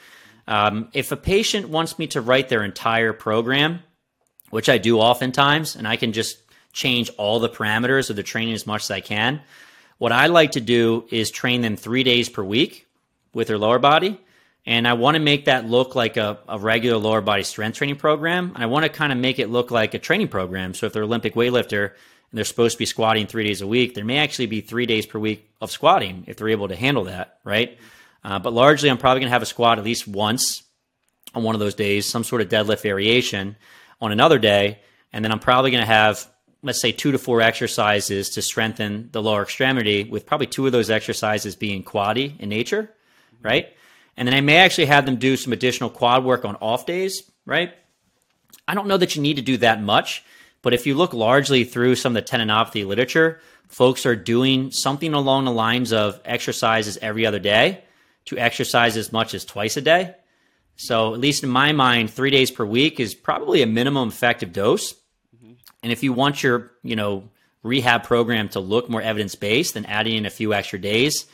[0.47, 3.79] Um, if a patient wants me to write their entire program,
[4.49, 6.42] which I do oftentimes, and I can just
[6.73, 9.41] change all the parameters of the training as much as I can.
[9.99, 12.87] What I like to do is train them three days per week
[13.33, 14.19] with their lower body.
[14.65, 17.97] And I want to make that look like a, a regular lower body strength training
[17.97, 18.53] program.
[18.55, 20.73] I want to kind of make it look like a training program.
[20.73, 23.93] So if they're Olympic weightlifter and they're supposed to be squatting three days a week,
[23.93, 27.05] there may actually be three days per week of squatting if they're able to handle
[27.05, 27.77] that, right?
[28.23, 30.63] Uh, but largely, I'm probably going to have a squat at least once
[31.35, 33.57] on one of those days, some sort of deadlift variation
[33.99, 34.79] on another day.
[35.11, 36.25] And then I'm probably going to have
[36.63, 40.71] let's say two to four exercises to strengthen the lower extremity, with probably two of
[40.71, 42.89] those exercises being quaddy in nature,
[43.41, 43.67] right?
[44.15, 47.29] And then I may actually have them do some additional quad work on off days,
[47.45, 47.73] right?
[48.67, 50.23] I don't know that you need to do that much,
[50.61, 55.13] but if you look largely through some of the tendinopathy literature, folks are doing something
[55.13, 57.83] along the lines of exercises every other day
[58.25, 60.15] to exercise as much as twice a day.
[60.75, 64.53] So, at least in my mind, three days per week is probably a minimum effective
[64.53, 64.95] dose.
[65.83, 67.29] And if you want your, you know,
[67.61, 71.25] rehab program to look more evidence based, then adding in a few extra days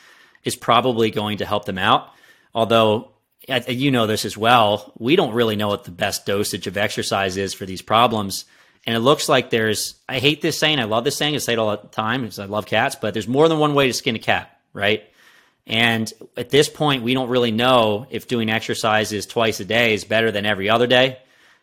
[0.43, 2.11] is probably going to help them out.
[2.53, 3.11] Although
[3.67, 7.37] you know this as well, we don't really know what the best dosage of exercise
[7.37, 8.45] is for these problems.
[8.85, 11.53] And it looks like there's, I hate this saying, I love this saying, I say
[11.53, 13.93] it all the time because I love cats, but there's more than one way to
[13.93, 15.03] skin a cat, right?
[15.67, 20.03] And at this point, we don't really know if doing exercises twice a day is
[20.05, 21.19] better than every other day.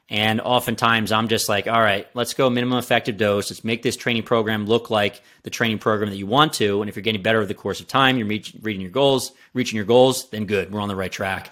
[0.09, 3.51] And oftentimes I'm just like, all right, let's go minimum effective dose.
[3.51, 6.81] Let's make this training program look like the training program that you want to.
[6.81, 9.33] And if you're getting better over the course of time, you're reach, reaching your goals,
[9.53, 10.73] reaching your goals, then good.
[10.73, 11.51] We're on the right track.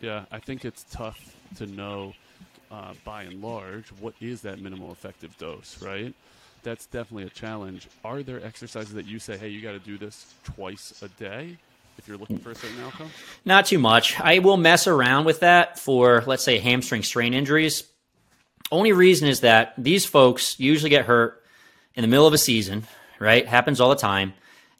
[0.00, 2.14] Yeah, I think it's tough to know
[2.70, 6.14] uh, by and large what is that minimal effective dose, right?
[6.62, 7.88] That's definitely a challenge.
[8.04, 11.56] Are there exercises that you say, hey, you got to do this twice a day?
[11.98, 13.10] If you're looking for a certain outcome?
[13.44, 14.18] Not too much.
[14.20, 17.84] I will mess around with that for, let's say, hamstring strain injuries.
[18.70, 21.42] Only reason is that these folks usually get hurt
[21.94, 22.86] in the middle of a season,
[23.18, 23.46] right?
[23.46, 24.34] Happens all the time.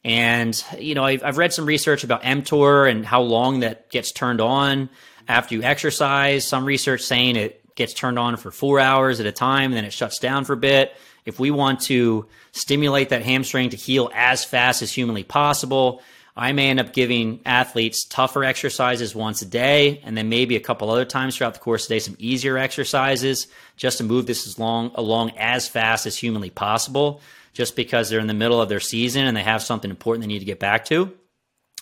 [0.04, 4.12] And, you know, I've, I've read some research about mTOR and how long that gets
[4.12, 4.88] turned on
[5.26, 6.46] after you exercise.
[6.46, 9.84] Some research saying it gets turned on for four hours at a time, and then
[9.84, 10.96] it shuts down for a bit.
[11.24, 16.02] If we want to stimulate that hamstring to heal as fast as humanly possible,
[16.40, 20.60] I may end up giving athletes tougher exercises once a day, and then maybe a
[20.60, 24.26] couple other times throughout the course of the day, some easier exercises just to move
[24.26, 27.20] this as long along as fast as humanly possible,
[27.54, 30.28] just because they're in the middle of their season and they have something important they
[30.28, 31.12] need to get back to.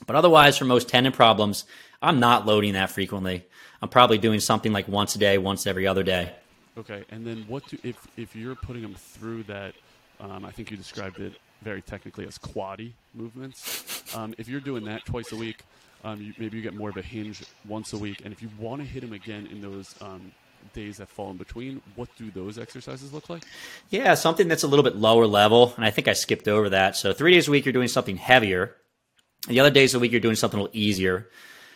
[0.07, 1.67] But otherwise, for most tendon problems,
[2.01, 3.45] I'm not loading that frequently.
[3.83, 6.33] I'm probably doing something like once a day, once every other day.
[6.79, 9.75] Okay, and then what do if if you're putting them through that?
[10.19, 14.05] Um, I think you described it very technically as quaddy movements.
[14.15, 15.63] Um, if you're doing that twice a week,
[16.05, 18.23] um, you, maybe you get more of a hinge once a week.
[18.25, 20.33] And if you want to hit them again in those um,
[20.73, 23.45] days that fall in between, what do those exercises look like?
[23.91, 25.73] Yeah, something that's a little bit lower level.
[25.77, 26.97] And I think I skipped over that.
[26.97, 28.77] So three days a week, you're doing something heavier.
[29.49, 31.29] The other days the week, you're doing something a little easier.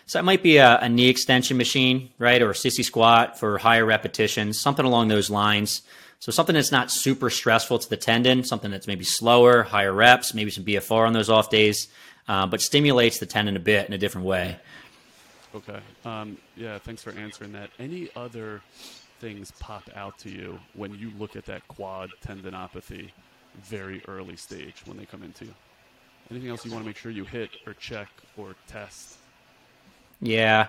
[0.07, 2.43] So it might be a, a knee extension machine, right?
[2.43, 5.83] Or a sissy squat for higher repetitions, something along those lines.
[6.21, 10.35] So something that's not super stressful to the tendon, something that's maybe slower, higher reps,
[10.35, 11.89] maybe some BFR on those off days,
[12.29, 14.59] uh, but stimulates the tendon a bit in a different way.
[15.55, 15.81] Okay.
[16.05, 17.71] Um, yeah, thanks for answering that.
[17.79, 18.61] Any other
[19.19, 23.11] things pop out to you when you look at that quad tendinopathy
[23.63, 25.55] very early stage when they come into you?
[26.31, 29.17] Anything else you want to make sure you hit or check or test?
[30.21, 30.69] Yeah.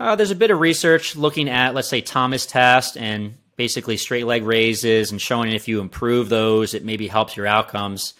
[0.00, 4.26] Uh, there's a bit of research looking at, let's say, Thomas test and basically straight
[4.26, 8.14] leg raises and showing if you improve those, it maybe helps your outcomes.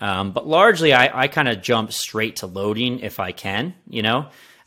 [0.00, 4.02] Um, but largely, I, I kind of jump straight to loading if I can, you
[4.02, 4.18] know.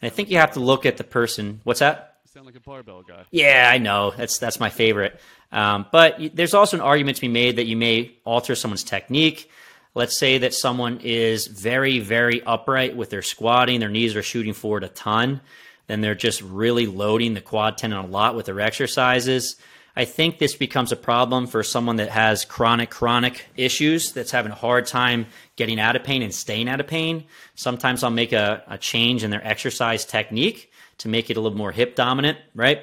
[0.02, 1.62] And I think you have to look at the person.
[1.64, 2.18] What's that?
[2.26, 3.24] You sound like a barbell guy.
[3.32, 4.12] Yeah, I know.
[4.12, 5.20] That's that's my favorite.
[5.52, 9.50] Um, but there's also an argument to be made that you may alter someone's technique.
[9.94, 14.54] Let's say that someone is very, very upright with their squatting, their knees are shooting
[14.54, 15.42] forward a ton,
[15.88, 19.56] then they're just really loading the quad tendon a lot with their exercises.
[19.98, 24.52] I think this becomes a problem for someone that has chronic, chronic issues that's having
[24.52, 27.26] a hard time getting out of pain and staying out of pain.
[27.56, 31.58] Sometimes I'll make a, a change in their exercise technique to make it a little
[31.58, 32.82] more hip dominant, right?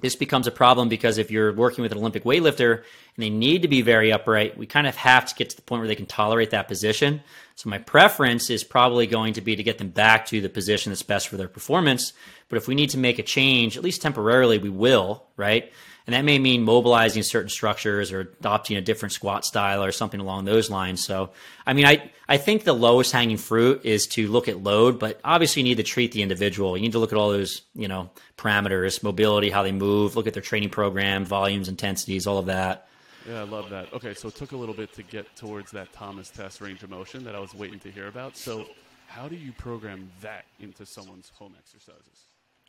[0.00, 2.84] This becomes a problem because if you're working with an Olympic weightlifter and
[3.18, 5.80] they need to be very upright, we kind of have to get to the point
[5.80, 7.20] where they can tolerate that position.
[7.56, 10.92] So my preference is probably going to be to get them back to the position
[10.92, 12.14] that's best for their performance.
[12.48, 15.70] But if we need to make a change, at least temporarily, we will, right?
[16.08, 20.20] And that may mean mobilizing certain structures or adopting a different squat style or something
[20.20, 21.04] along those lines.
[21.04, 21.32] So,
[21.66, 25.20] I mean, I, I think the lowest hanging fruit is to look at load, but
[25.22, 26.78] obviously you need to treat the individual.
[26.78, 30.26] You need to look at all those, you know, parameters, mobility, how they move, look
[30.26, 32.88] at their training program, volumes, intensities, all of that.
[33.28, 33.92] Yeah, I love that.
[33.92, 36.88] Okay, so it took a little bit to get towards that Thomas test range of
[36.88, 38.34] motion that I was waiting to hear about.
[38.34, 38.64] So,
[39.08, 42.27] how do you program that into someone's home exercises?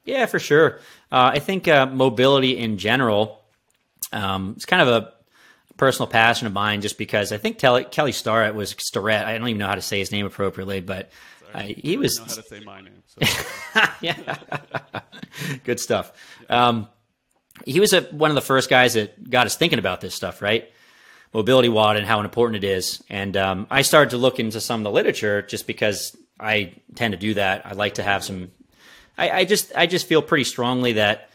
[0.09, 0.79] Yeah, for sure.
[1.11, 3.41] Uh, I think uh, mobility in general
[4.11, 5.13] um, is kind of a
[5.77, 9.25] personal passion of mine, just because I think Kelly, Kelly Starrett was Starrett.
[9.25, 11.11] I don't even know how to say his name appropriately, but
[11.53, 12.19] uh, he was.
[12.19, 13.03] I know how to say my name.
[13.05, 13.81] So.
[14.01, 14.37] yeah,
[15.63, 16.11] good stuff.
[16.49, 16.87] Um,
[17.65, 20.41] he was a, one of the first guys that got us thinking about this stuff,
[20.41, 20.71] right?
[21.33, 23.03] Mobility WOD and how important it is.
[23.09, 27.11] And um, I started to look into some of the literature just because I tend
[27.11, 27.67] to do that.
[27.67, 28.49] I like to have some
[29.19, 31.29] I, I just I just feel pretty strongly that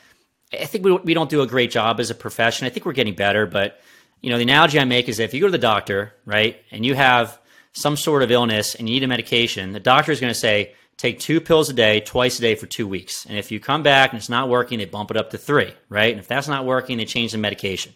[0.53, 2.66] I think we we don't do a great job as a profession.
[2.66, 3.81] I think we're getting better, but
[4.23, 6.85] you know the analogy I make is if you go to the doctor, right, and
[6.85, 7.38] you have
[7.73, 10.75] some sort of illness and you need a medication, the doctor is going to say
[10.97, 13.27] take two pills a day, twice a day for two weeks.
[13.27, 15.75] And if you come back and it's not working, they bump it up to three,
[15.88, 16.12] right?
[16.12, 17.92] And if that's not working, they change the medication.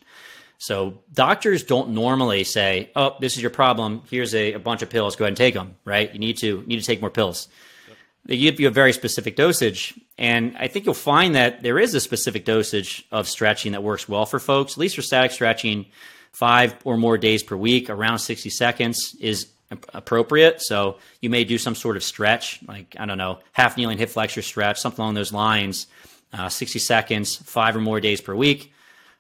[0.58, 4.02] So doctors don't normally say, "Oh, this is your problem.
[4.10, 5.16] Here's a, a bunch of pills.
[5.16, 6.12] Go ahead and take them." Right?
[6.12, 7.48] You need to need to take more pills
[8.28, 9.98] they give you a very specific dosage.
[10.18, 14.08] And I think you'll find that there is a specific dosage of stretching that works
[14.08, 15.86] well for folks, at least for static stretching,
[16.30, 19.46] five or more days per week, around 60 seconds is
[19.94, 20.60] appropriate.
[20.60, 24.10] So you may do some sort of stretch, like, I don't know, half kneeling hip
[24.10, 25.86] flexor stretch, something along those lines,
[26.34, 28.72] uh, 60 seconds, five or more days per week.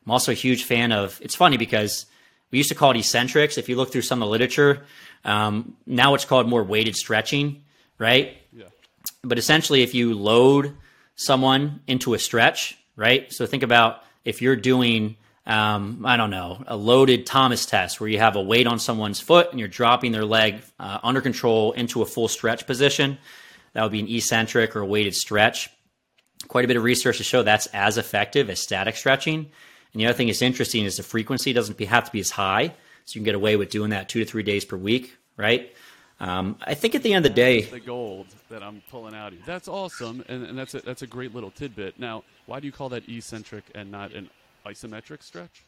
[0.04, 2.04] I'm also a huge fan of, it's funny because
[2.50, 3.56] we used to call it eccentrics.
[3.56, 4.84] If you look through some of the literature,
[5.24, 7.64] um, now it's called more weighted stretching,
[7.98, 8.36] right?
[8.52, 8.66] Yeah.
[9.22, 10.76] But essentially, if you load
[11.16, 13.32] someone into a stretch, right?
[13.32, 18.08] So think about if you're doing, um, I don't know, a loaded Thomas test where
[18.08, 21.72] you have a weight on someone's foot and you're dropping their leg uh, under control
[21.72, 23.18] into a full stretch position.
[23.72, 25.70] That would be an eccentric or a weighted stretch.
[26.46, 29.50] Quite a bit of research to show that's as effective as static stretching.
[29.92, 32.68] And the other thing that's interesting is the frequency doesn't have to be as high.
[33.04, 35.74] So you can get away with doing that two to three days per week, right?
[36.20, 39.28] Um, I think at the end of the day, the gold that I'm pulling out.
[39.28, 39.44] Of you.
[39.46, 41.98] That's awesome, and, and that's a, that's a great little tidbit.
[41.98, 44.28] Now, why do you call that eccentric and not an
[44.66, 45.62] isometric stretch?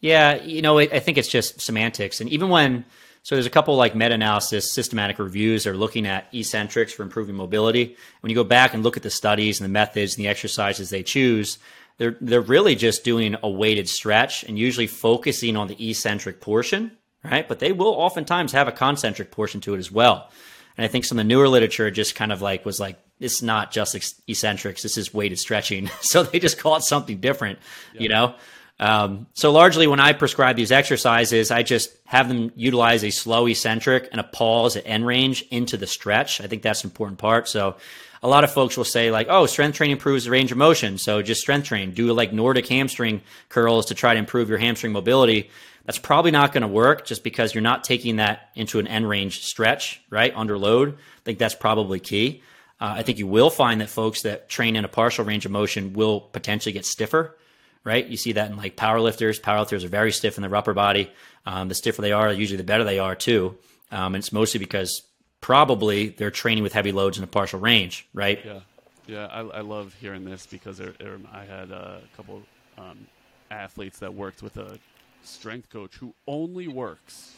[0.00, 2.86] Yeah, you know, it, I think it's just semantics, and even when
[3.22, 7.96] so there's a couple like meta-analysis, systematic reviews are looking at eccentrics for improving mobility.
[8.20, 10.90] When you go back and look at the studies and the methods and the exercises
[10.90, 11.58] they choose,
[11.98, 16.96] they're they're really just doing a weighted stretch and usually focusing on the eccentric portion
[17.24, 17.46] right?
[17.46, 20.30] But they will oftentimes have a concentric portion to it as well.
[20.76, 23.42] And I think some of the newer literature just kind of like was like, it's
[23.42, 23.94] not just
[24.26, 25.90] eccentrics, this is weighted stretching.
[26.00, 27.58] so they just call it something different,
[27.92, 28.34] you know?
[28.80, 33.46] Um, so largely when I prescribe these exercises, I just have them utilize a slow
[33.46, 36.40] eccentric and a pause at end range into the stretch.
[36.40, 37.48] I think that's an important part.
[37.48, 37.76] So
[38.24, 40.98] a lot of folks will say like, oh, strength training improves the range of motion.
[40.98, 44.92] So just strength train, do like Nordic hamstring curls to try to improve your hamstring
[44.92, 45.50] mobility.
[45.84, 49.08] That's probably not going to work just because you're not taking that into an end
[49.08, 50.32] range stretch, right?
[50.34, 50.94] Under load.
[50.94, 52.42] I think that's probably key.
[52.80, 55.52] Uh, I think you will find that folks that train in a partial range of
[55.52, 57.36] motion will potentially get stiffer,
[57.84, 58.06] right?
[58.06, 59.40] You see that in like powerlifters.
[59.40, 61.10] Powerlifters are very stiff in their upper body.
[61.46, 63.56] Um, the stiffer they are, usually the better they are too.
[63.90, 65.02] Um, and it's mostly because
[65.40, 68.40] probably they're training with heavy loads in a partial range, right?
[68.44, 68.60] Yeah,
[69.06, 69.26] yeah.
[69.26, 72.42] I, I love hearing this because there, there, I had a couple
[72.78, 73.06] um,
[73.50, 74.78] athletes that worked with a
[75.24, 77.32] strength coach who only works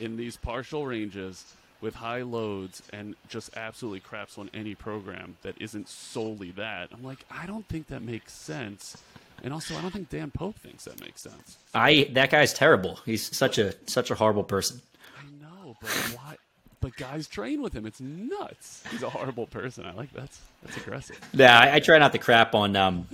[0.00, 1.44] in these partial ranges
[1.80, 6.88] with high loads and just absolutely craps on any program that isn't solely that.
[6.92, 8.96] I'm like, I don't think that makes sense.
[9.42, 11.58] And also, I don't think Dan Pope thinks that makes sense.
[11.72, 12.98] I that guy's terrible.
[13.06, 14.82] He's such a such a horrible person.
[15.16, 16.36] I know, but why?
[16.80, 17.86] But guys train with him.
[17.86, 18.82] It's nuts.
[18.90, 19.84] He's a horrible person.
[19.84, 21.20] I like that's that's aggressive.
[21.32, 22.74] Yeah, I, I try not to crap on.
[22.74, 23.06] Um,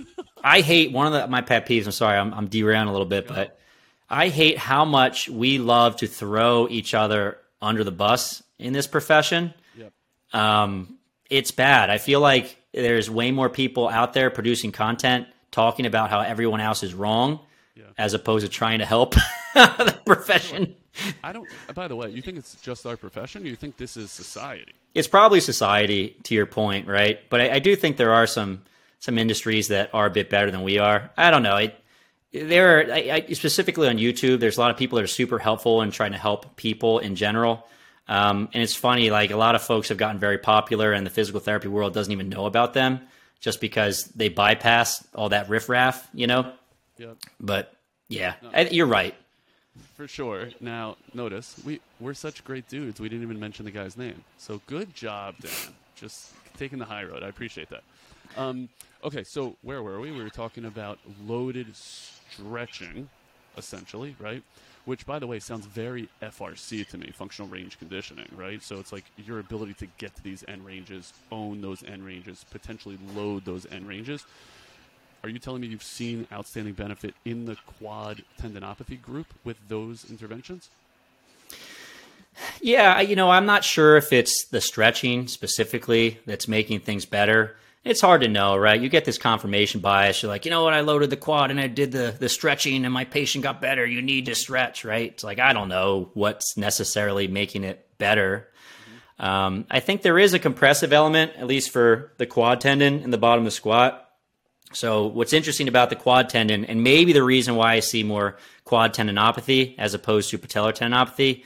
[0.43, 1.85] I hate one of the, my pet peeves.
[1.85, 3.59] I'm sorry, I'm, I'm derailing a little bit, but
[4.09, 8.87] I hate how much we love to throw each other under the bus in this
[8.87, 9.53] profession.
[9.77, 9.93] Yep.
[10.33, 10.97] Um,
[11.29, 11.89] it's bad.
[11.89, 16.61] I feel like there's way more people out there producing content talking about how everyone
[16.61, 17.39] else is wrong
[17.75, 17.85] yeah.
[17.97, 19.15] as opposed to trying to help
[19.53, 20.75] the profession.
[21.23, 21.47] I don't.
[21.73, 23.43] By the way, you think it's just our profession?
[23.43, 24.73] Or you think this is society?
[24.93, 27.19] It's probably society, to your point, right?
[27.29, 28.63] But I, I do think there are some
[28.99, 31.11] some industries that are a bit better than we are.
[31.17, 31.55] I don't know.
[31.55, 31.73] I,
[32.43, 34.39] there are I, I, specifically on YouTube.
[34.39, 37.15] There's a lot of people that are super helpful and trying to help people in
[37.15, 37.67] general.
[38.07, 41.09] Um, and it's funny, like a lot of folks have gotten very popular, and the
[41.09, 43.01] physical therapy world doesn't even know about them
[43.39, 46.51] just because they bypass all that riffraff, you know.
[46.97, 47.17] Yep.
[47.39, 47.73] But
[48.07, 48.51] yeah, no.
[48.53, 49.15] I, you're right.
[49.95, 50.49] For sure.
[50.59, 52.99] Now, notice we we're such great dudes.
[52.99, 54.23] We didn't even mention the guy's name.
[54.37, 55.73] So good job, Dan.
[55.95, 57.23] Just taking the high road.
[57.23, 57.83] I appreciate that.
[58.37, 58.69] Um,
[59.03, 60.11] okay, so where were we?
[60.11, 61.75] We were talking about loaded
[62.31, 63.09] stretching,
[63.57, 64.43] essentially, right?
[64.85, 68.61] Which, by the way, sounds very FRC to me, functional range conditioning, right?
[68.61, 72.45] So it's like your ability to get to these end ranges, own those end ranges,
[72.51, 74.25] potentially load those end ranges.
[75.23, 80.05] Are you telling me you've seen outstanding benefit in the quad tendinopathy group with those
[80.07, 80.69] interventions?
[82.61, 87.55] Yeah, you know, I'm not sure if it's the stretching specifically that's making things better.
[87.85, 88.81] It's hard to know, right?
[88.81, 90.23] You get this confirmation bias.
[90.23, 90.73] You're like, you know what?
[90.73, 93.85] I loaded the quad and I did the the stretching, and my patient got better.
[93.85, 95.11] You need to stretch, right?
[95.11, 98.49] It's like I don't know what's necessarily making it better.
[99.19, 99.25] Mm-hmm.
[99.25, 103.11] Um, I think there is a compressive element, at least for the quad tendon in
[103.11, 104.01] the bottom of the squat.
[104.73, 108.37] So what's interesting about the quad tendon, and maybe the reason why I see more
[108.63, 111.43] quad tendinopathy as opposed to patellar tendinopathy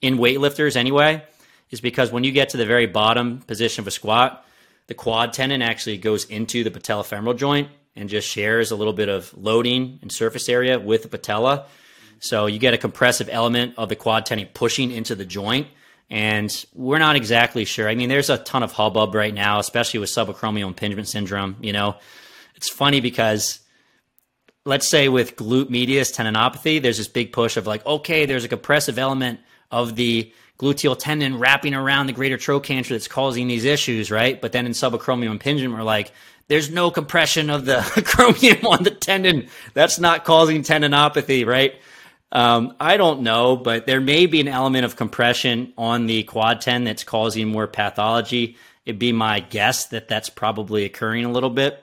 [0.00, 1.22] in weightlifters anyway,
[1.70, 4.44] is because when you get to the very bottom position of a squat,
[4.86, 9.08] the quad tendon actually goes into the patellofemoral joint and just shares a little bit
[9.08, 11.66] of loading and surface area with the patella.
[12.20, 15.68] So you get a compressive element of the quad tendon pushing into the joint.
[16.08, 17.88] And we're not exactly sure.
[17.88, 21.56] I mean, there's a ton of hubbub right now, especially with subacromial impingement syndrome.
[21.60, 21.96] You know,
[22.54, 23.60] it's funny because
[24.64, 28.48] let's say with glute medius tendinopathy, there's this big push of like, okay, there's a
[28.48, 34.10] compressive element of the gluteal tendon wrapping around the greater trochanter that's causing these issues,
[34.10, 34.40] right?
[34.40, 36.12] But then in subacromial impingement, we're like,
[36.48, 39.48] there's no compression of the acromion on the tendon.
[39.74, 41.74] That's not causing tendinopathy, right?
[42.30, 46.60] Um, I don't know, but there may be an element of compression on the quad
[46.60, 48.56] tendon that's causing more pathology.
[48.86, 51.82] It'd be my guess that that's probably occurring a little bit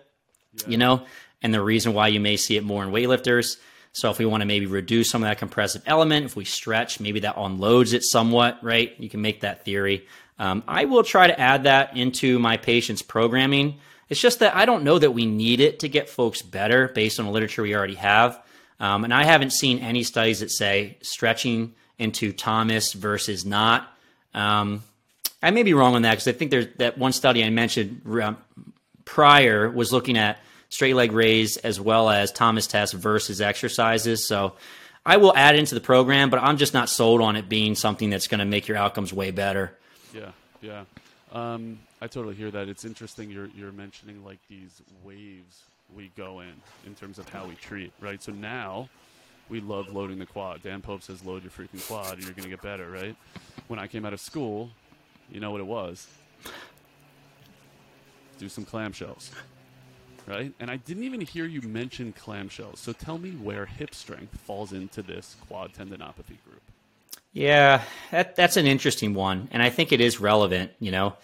[0.67, 1.05] you know,
[1.41, 3.57] and the reason why you may see it more in weightlifters.
[3.91, 6.99] So if we want to maybe reduce some of that compressive element, if we stretch,
[6.99, 8.93] maybe that unloads it somewhat, right?
[8.99, 10.07] You can make that theory.
[10.37, 13.79] Um, I will try to add that into my patients' programming.
[14.07, 17.19] It's just that I don't know that we need it to get folks better based
[17.19, 18.41] on the literature we already have.
[18.79, 23.91] Um, and I haven't seen any studies that say stretching into Thomas versus not.
[24.33, 24.83] Um,
[25.43, 28.01] I may be wrong on that because I think there's that one study I mentioned
[28.21, 28.37] um,
[29.05, 30.39] prior was looking at
[30.69, 34.25] straight leg raise as well as Thomas test versus exercises.
[34.25, 34.53] So
[35.05, 38.09] I will add into the program, but I'm just not sold on it being something
[38.09, 39.75] that's going to make your outcomes way better.
[40.13, 40.83] Yeah, yeah.
[41.31, 42.69] Um, I totally hear that.
[42.69, 45.63] It's interesting you're you're mentioning like these waves
[45.95, 46.53] we go in
[46.85, 48.21] in terms of how we treat, right?
[48.21, 48.89] So now
[49.47, 50.61] we love loading the quad.
[50.63, 53.15] Dan Pope says load your freaking quad and you're going to get better, right?
[53.67, 54.69] When I came out of school,
[55.31, 56.07] you know what it was?
[58.37, 59.31] Do some clamshells
[60.29, 60.53] right?
[60.59, 62.77] And I didn't even hear you mention clamshells.
[62.77, 66.61] So tell me where hip strength falls into this quad tendinopathy group.
[67.33, 69.49] Yeah, that, that's an interesting one.
[69.51, 71.15] And I think it is relevant, you know.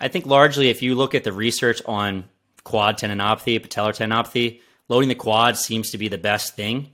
[0.00, 2.24] I think largely if you look at the research on
[2.64, 6.90] quad tendinopathy, patellar tendinopathy, loading the quad seems to be the best thing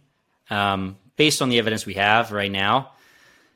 [0.50, 2.92] um, based on the evidence we have right now.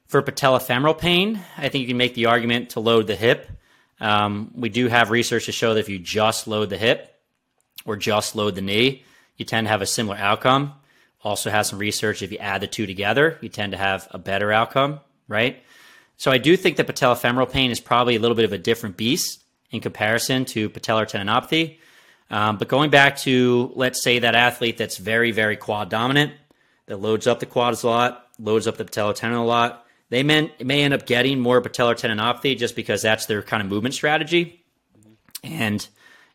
[0.07, 3.49] For patellofemoral pain, I think you can make the argument to load the hip.
[4.01, 7.12] Um, we do have research to show that if you just load the hip,
[7.85, 9.05] or just load the knee,
[9.37, 10.75] you tend to have a similar outcome.
[11.25, 14.19] Also has some research if you add the two together, you tend to have a
[14.19, 15.63] better outcome, right?
[16.17, 18.97] So I do think that patellofemoral pain is probably a little bit of a different
[18.97, 21.79] beast in comparison to patellar tendinopathy.
[22.31, 26.33] Um, but going back to let's say that athlete that's very very quad dominant,
[26.87, 30.23] that loads up the quads a lot, loads up the patellar tendon a lot, they
[30.23, 33.95] may, may end up getting more patellar tendinopathy just because that's their kind of movement
[33.95, 34.63] strategy.
[35.43, 35.87] And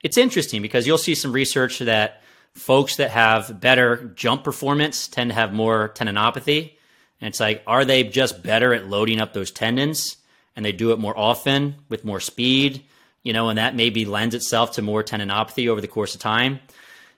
[0.03, 2.21] it's interesting because you'll see some research that
[2.53, 6.73] folks that have better jump performance tend to have more tendinopathy.
[7.21, 10.17] And it's like, are they just better at loading up those tendons
[10.55, 12.83] and they do it more often with more speed?
[13.23, 16.59] You know, and that maybe lends itself to more tendinopathy over the course of time.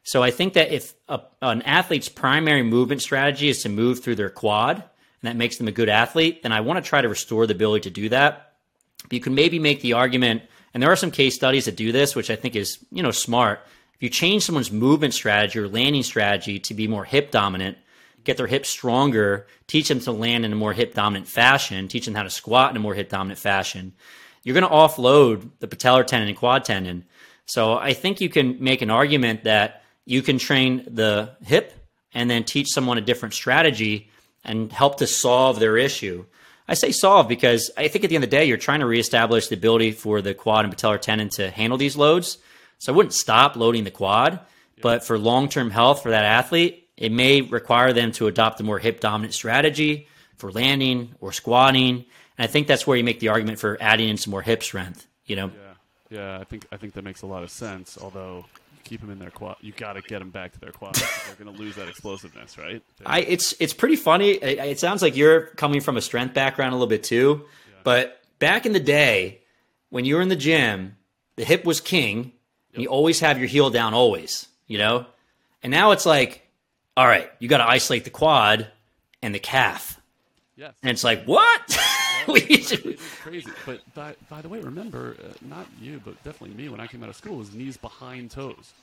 [0.03, 4.15] So I think that if a, an athlete's primary movement strategy is to move through
[4.15, 4.83] their quad, and
[5.29, 7.89] that makes them a good athlete, then I want to try to restore the ability
[7.89, 8.53] to do that.
[9.03, 11.91] But you can maybe make the argument and there are some case studies that do
[11.91, 13.61] this, which I think is, you know, smart.
[13.95, 17.77] If you change someone's movement strategy or landing strategy to be more hip dominant,
[18.23, 22.05] get their hips stronger, teach them to land in a more hip dominant fashion, teach
[22.05, 23.93] them how to squat in a more hip dominant fashion,
[24.43, 27.05] you're going to offload the patellar tendon and quad tendon.
[27.45, 31.73] So I think you can make an argument that you can train the hip
[32.13, 34.09] and then teach someone a different strategy
[34.43, 36.25] and help to solve their issue.
[36.69, 38.85] I say solve because I think at the end of the day, you're trying to
[38.85, 42.37] reestablish the ability for the quad and patellar tendon to handle these loads.
[42.77, 44.39] So I wouldn't stop loading the quad,
[44.79, 48.63] but for long term health for that athlete, it may require them to adopt a
[48.63, 50.07] more hip dominant strategy
[50.37, 52.05] for landing or squatting.
[52.37, 54.61] And I think that's where you make the argument for adding in some more hip
[54.61, 55.47] strength, you know?
[56.11, 57.97] Yeah, yeah, I think I think that makes a lot of sense.
[57.99, 58.45] Although
[58.89, 60.95] keep them in their quad, you got to get them back to their quad.
[61.27, 62.81] They're going to lose that explosiveness, right?
[63.05, 64.31] I it's it's pretty funny.
[64.31, 67.45] It, it, sounds like you're coming from a strength background a little bit too.
[67.67, 67.75] Yeah.
[67.83, 69.41] But back in the day,
[69.89, 70.97] when you were in the gym,
[71.35, 72.33] the hip was king.
[72.73, 72.81] Yep.
[72.81, 74.47] you always have your heel down, always.
[74.67, 75.05] You know,
[75.63, 76.49] and now it's like
[76.97, 78.67] all right, you got to isolate the quad
[79.21, 80.01] and the calf.
[80.57, 80.73] Yes.
[80.83, 81.79] And it's like, what?
[82.49, 83.51] It's crazy.
[83.65, 87.03] But by, by the way, remember, uh, not you, but definitely me, when I came
[87.03, 88.73] out of school, was knees behind toes.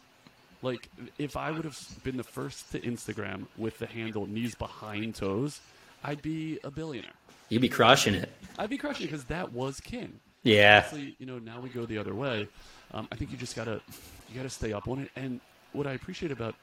[0.62, 0.88] Like,
[1.18, 5.60] if I would have been the first to Instagram with the handle knees behind toes,
[6.02, 7.12] I'd be a billionaire.
[7.48, 8.30] You'd be crushing it.
[8.58, 10.18] I'd be crushing it because that was king.
[10.42, 10.84] Yeah.
[10.86, 12.48] Honestly, you know, now we go the other way.
[12.92, 13.80] Um, I think you just gotta
[14.28, 15.10] you gotta stay up on it.
[15.16, 15.40] And
[15.72, 16.54] what I appreciate about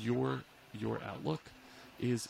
[0.00, 0.42] your
[0.78, 1.42] your outlook
[2.00, 2.28] is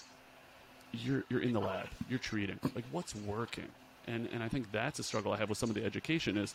[0.93, 2.59] you're you're in the lab, you're treating.
[2.75, 3.69] Like what's working?
[4.07, 6.55] And and I think that's a struggle I have with some of the education is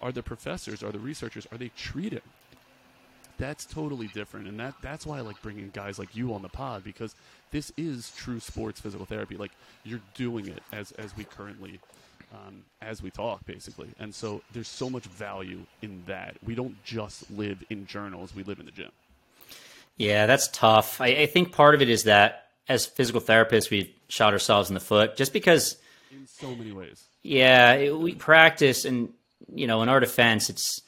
[0.00, 2.22] are the professors, are the researchers, are they treated?
[3.36, 6.48] That's totally different, and that that's why I like bringing guys like you on the
[6.48, 7.14] pod because
[7.50, 9.36] this is true sports physical therapy.
[9.36, 9.52] Like
[9.84, 11.78] you're doing it as as we currently
[12.32, 13.88] um, as we talk, basically.
[13.98, 16.36] And so there's so much value in that.
[16.44, 18.90] We don't just live in journals; we live in the gym.
[19.96, 21.00] Yeah, that's tough.
[21.00, 24.74] I, I, think part of it is that as physical therapists, we've shot ourselves in
[24.74, 25.76] the foot just because.
[26.10, 27.04] In so many ways.
[27.22, 29.12] Yeah, it, we practice, and
[29.54, 30.80] you know, in our defense, it's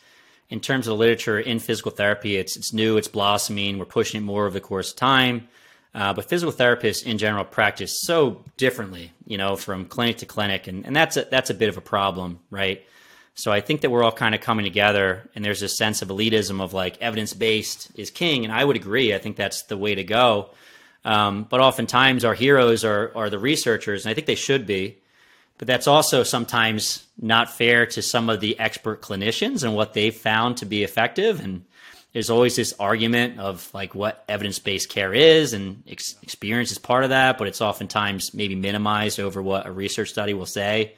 [0.49, 3.79] in terms of literature in physical therapy, it's it's new, it's blossoming.
[3.79, 5.49] We're pushing it more over the course of time.
[5.93, 10.69] Uh, but physical therapists in general practice so differently, you know, from clinic to clinic,
[10.69, 12.87] and, and that's a, that's a bit of a problem, right?
[13.35, 16.09] So I think that we're all kind of coming together, and there's this sense of
[16.09, 19.15] elitism of like evidence based is king, and I would agree.
[19.15, 20.51] I think that's the way to go.
[21.05, 24.99] Um, but oftentimes our heroes are are the researchers, and I think they should be.
[25.61, 30.15] But that's also sometimes not fair to some of the expert clinicians and what they've
[30.15, 31.39] found to be effective.
[31.39, 31.65] And
[32.13, 36.79] there's always this argument of like what evidence based care is, and ex- experience is
[36.79, 40.95] part of that, but it's oftentimes maybe minimized over what a research study will say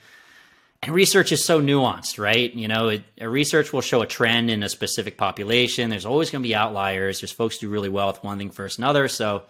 [0.82, 2.52] and research is so nuanced, right?
[2.52, 5.90] You know, it, research will show a trend in a specific population.
[5.90, 7.20] There's always going to be outliers.
[7.20, 9.06] There's folks who do really well with one thing versus another.
[9.06, 9.44] So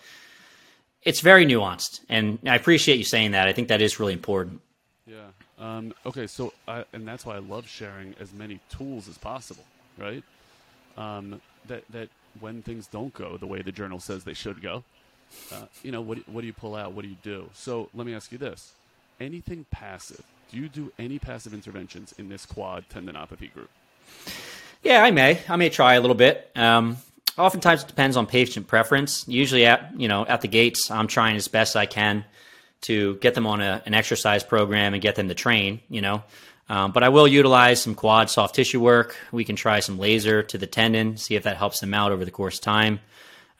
[1.02, 2.00] it's very nuanced.
[2.10, 3.48] And I appreciate you saying that.
[3.48, 4.60] I think that is really important.
[5.12, 5.28] Yeah.
[5.58, 6.26] Um, okay.
[6.26, 9.64] So, I, and that's why I love sharing as many tools as possible,
[9.98, 10.24] right?
[10.96, 12.08] Um, that, that
[12.40, 14.84] when things don't go the way the journal says they should go,
[15.52, 16.92] uh, you know, what, what do you pull out?
[16.92, 17.50] What do you do?
[17.52, 18.72] So let me ask you this
[19.20, 23.70] anything passive do you do any passive interventions in this quad tendinopathy group?
[24.82, 25.40] Yeah, I may.
[25.48, 26.50] I may try a little bit.
[26.54, 26.98] Um,
[27.38, 29.26] oftentimes it depends on patient preference.
[29.26, 32.24] Usually at you know at the gates, I'm trying as best I can
[32.82, 35.80] to get them on a, an exercise program and get them to train.
[35.88, 36.22] You know,
[36.68, 39.16] um, but I will utilize some quad soft tissue work.
[39.32, 42.24] We can try some laser to the tendon, see if that helps them out over
[42.24, 43.00] the course of time.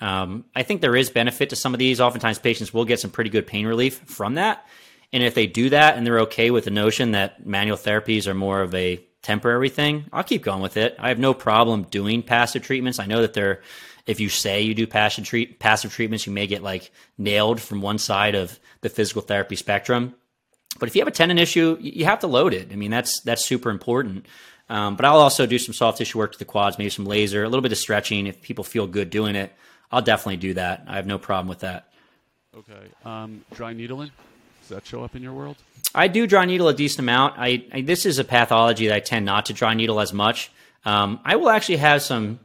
[0.00, 2.00] Um, I think there is benefit to some of these.
[2.00, 4.66] Oftentimes, patients will get some pretty good pain relief from that.
[5.12, 8.34] And if they do that and they're okay with the notion that manual therapies are
[8.34, 10.96] more of a temporary thing, I'll keep going with it.
[10.98, 12.98] I have no problem doing passive treatments.
[12.98, 13.60] I know that they're,
[14.07, 17.80] if you say you do passive treat, passive treatments, you may get like nailed from
[17.80, 20.14] one side of the physical therapy spectrum.
[20.78, 22.72] But if you have a tendon issue, you have to load it.
[22.72, 24.26] I mean, that's that's super important.
[24.68, 27.44] Um, but I'll also do some soft tissue work to the quads, maybe some laser,
[27.44, 28.26] a little bit of stretching.
[28.26, 29.53] If people feel good doing it,
[29.90, 30.84] I'll definitely do that.
[30.86, 31.92] I have no problem with that.
[32.57, 32.86] Okay.
[33.05, 34.11] Um, dry needling?
[34.61, 35.57] Does that show up in your world?
[35.94, 37.34] I do dry needle a decent amount.
[37.36, 40.50] I, I this is a pathology that I tend not to dry needle as much.
[40.84, 42.40] Um, I will actually have some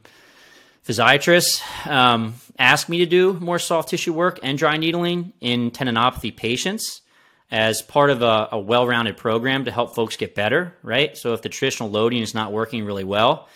[0.88, 6.34] physiatrists um, ask me to do more soft tissue work and dry needling in tendinopathy
[6.34, 7.02] patients
[7.50, 10.74] as part of a, a well-rounded program to help folks get better.
[10.82, 11.16] Right.
[11.16, 13.48] So if the traditional loading is not working really well,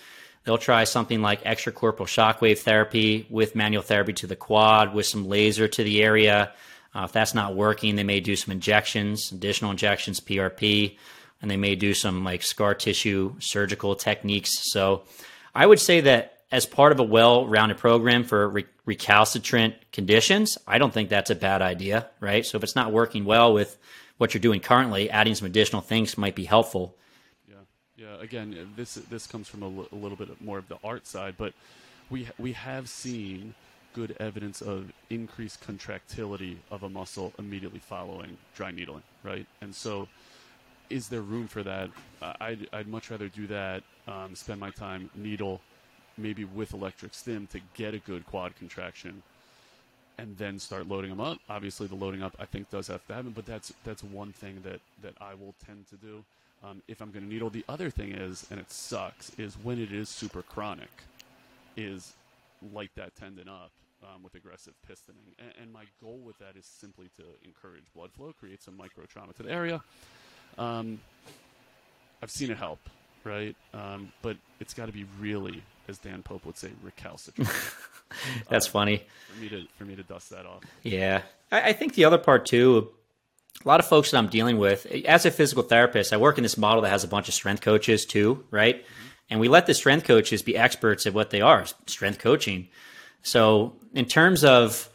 [0.45, 5.27] they'll try something like extracorporeal shockwave therapy with manual therapy to the quad with some
[5.27, 6.53] laser to the area
[6.95, 10.97] uh, if that's not working, they may do some injections, additional injections, PRP,
[11.41, 14.51] and they may do some like scar tissue surgical techniques.
[14.73, 15.05] So
[15.55, 20.59] I would say that as part of a well rounded program for re- recalcitrant conditions,
[20.67, 22.45] I don't think that's a bad idea, right?
[22.45, 23.79] So if it's not working well with
[24.19, 26.95] what you're doing currently, adding some additional things might be helpful.
[27.49, 27.55] Yeah,
[27.97, 28.21] yeah.
[28.21, 31.35] Again, this this comes from a, l- a little bit more of the art side,
[31.39, 31.55] but
[32.11, 33.55] we we have seen
[33.95, 39.47] good evidence of increased contractility of a muscle immediately following dry needling, right?
[39.61, 40.09] And so,
[40.89, 41.91] is there room for that?
[42.41, 45.61] I'd, I'd much rather do that, um, spend my time needle,
[46.17, 49.23] maybe with electric stim to get a good quad contraction,
[50.19, 51.39] and then start loading them up.
[51.49, 54.61] Obviously, the loading up I think does have to happen, but that's that's one thing
[54.65, 56.25] that that I will tend to do.
[56.65, 59.81] Um, if I'm going to needle, the other thing is, and it sucks, is when
[59.81, 60.91] it is super chronic,
[61.77, 62.13] is
[62.73, 63.73] light that tendon up
[64.05, 65.35] um, with aggressive pistoning.
[65.39, 69.05] And, and, my goal with that is simply to encourage blood flow, create some micro
[69.05, 69.83] trauma to the area.
[70.59, 71.01] Um,
[72.23, 72.79] I've seen it help,
[73.25, 73.57] right?
[73.75, 77.51] Um, but it's got to be really, as Dan Pope would say, recalcitrant.
[78.49, 79.05] That's uh, funny.
[79.35, 80.63] For me to for me to dust that off.
[80.83, 82.91] Yeah, I, I think the other part too
[83.65, 86.43] a lot of folks that I'm dealing with, as a physical therapist, I work in
[86.43, 88.83] this model that has a bunch of strength coaches too, right?
[88.83, 89.07] Mm-hmm.
[89.31, 92.69] And we let the strength coaches be experts at what they are, strength coaching.
[93.23, 94.91] So, in terms of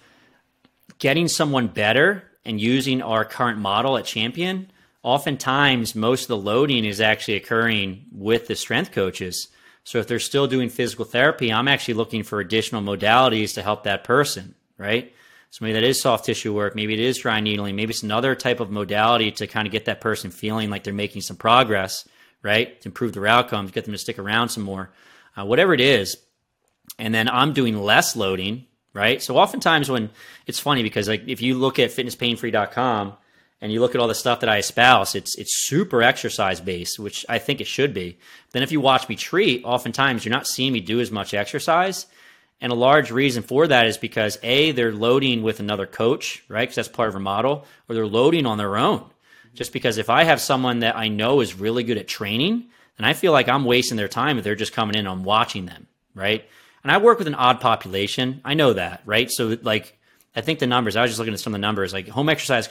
[1.00, 4.70] getting someone better and using our current model at Champion,
[5.08, 9.48] oftentimes most of the loading is actually occurring with the strength coaches.
[9.84, 13.84] So, if they're still doing physical therapy, I'm actually looking for additional modalities to help
[13.84, 15.14] that person, right?
[15.50, 16.76] So maybe that is soft tissue work.
[16.76, 17.76] Maybe it is dry needling.
[17.76, 20.94] Maybe it's another type of modality to kind of get that person feeling like they're
[20.94, 22.08] making some progress,
[22.44, 22.80] right?
[22.82, 24.92] To improve their outcomes, get them to stick around some more,
[25.38, 26.18] uh, whatever it is.
[27.00, 29.22] And then I'm doing less loading, right?
[29.22, 30.10] So oftentimes when
[30.48, 33.14] it's funny because like if you look at fitnesspainfree.com
[33.62, 37.00] and you look at all the stuff that I espouse, it's it's super exercise based,
[37.00, 38.18] which I think it should be.
[38.52, 42.06] Then if you watch me treat, oftentimes you're not seeing me do as much exercise
[42.60, 46.62] and a large reason for that is because A, they're loading with another coach, right?
[46.62, 49.06] Because that's part of a model, or they're loading on their own.
[49.54, 53.08] Just because if I have someone that I know is really good at training, then
[53.08, 55.66] I feel like I'm wasting their time if they're just coming in and I'm watching
[55.66, 56.48] them, right?
[56.84, 58.42] And I work with an odd population.
[58.44, 59.30] I know that, right?
[59.30, 59.98] So, like,
[60.36, 62.30] I think the numbers, I was just looking at some of the numbers, like home
[62.30, 62.70] exercise,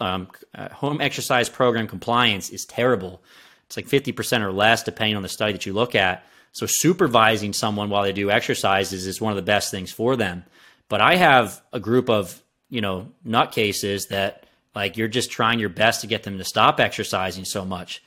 [0.00, 3.22] um, uh, home exercise program compliance is terrible.
[3.66, 6.24] It's like 50% or less, depending on the study that you look at.
[6.52, 10.44] So supervising someone while they do exercises is one of the best things for them.
[10.88, 15.68] But I have a group of, you know, nutcases that like you're just trying your
[15.68, 18.02] best to get them to stop exercising so much.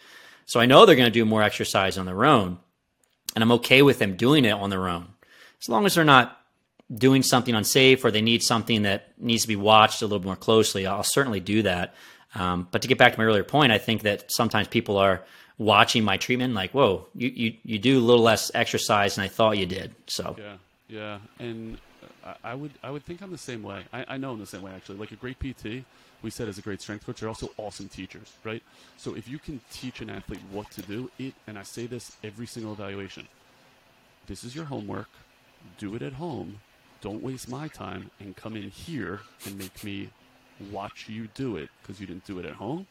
[0.46, 2.58] So I know they're going to do more exercise on their own.
[3.36, 5.08] And I'm okay with them doing it on their own.
[5.62, 6.39] As long as they're not
[6.94, 10.36] doing something unsafe or they need something that needs to be watched a little more
[10.36, 11.94] closely, I'll certainly do that.
[12.36, 15.24] Um, but to get back to my earlier point, I think that sometimes people are
[15.58, 19.28] watching my treatment, like, whoa, you, you, you do a little less exercise than I
[19.28, 19.94] thought you did.
[20.08, 20.56] So yeah,
[20.88, 21.78] yeah, and
[22.44, 23.84] I would I would think I'm the same way.
[23.94, 24.98] I, I know I'm the same way actually.
[24.98, 25.84] Like a great PT,
[26.22, 28.64] we said as a great strength coach, they're also awesome teachers, right?
[28.98, 32.16] So if you can teach an athlete what to do, it and I say this
[32.24, 33.28] every single evaluation.
[34.28, 35.10] This is your homework.
[35.78, 36.60] Do it at home.
[37.02, 40.10] Don't waste my time and come in here and make me
[40.72, 42.86] watch you do it because you didn't do it at home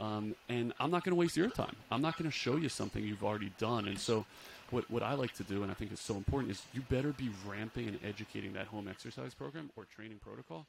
[0.00, 1.76] um, and I'm not going to waste your time.
[1.90, 3.86] I'm not going to show you something you've already done.
[3.86, 4.24] And so,
[4.70, 7.12] what, what I like to do, and I think is so important, is you better
[7.12, 10.66] be ramping and educating that home exercise program or training protocol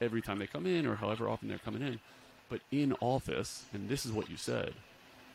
[0.00, 2.00] every time they come in or however often they're coming in.
[2.48, 4.72] But in office, and this is what you said,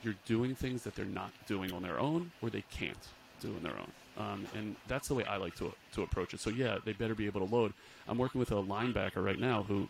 [0.02, 2.98] you're doing things that they're not doing on their own or they can't
[3.42, 3.92] do on their own.
[4.18, 6.40] Um, and that's the way I like to, to approach it.
[6.40, 7.74] So, yeah, they better be able to load.
[8.08, 9.90] I'm working with a linebacker right now who,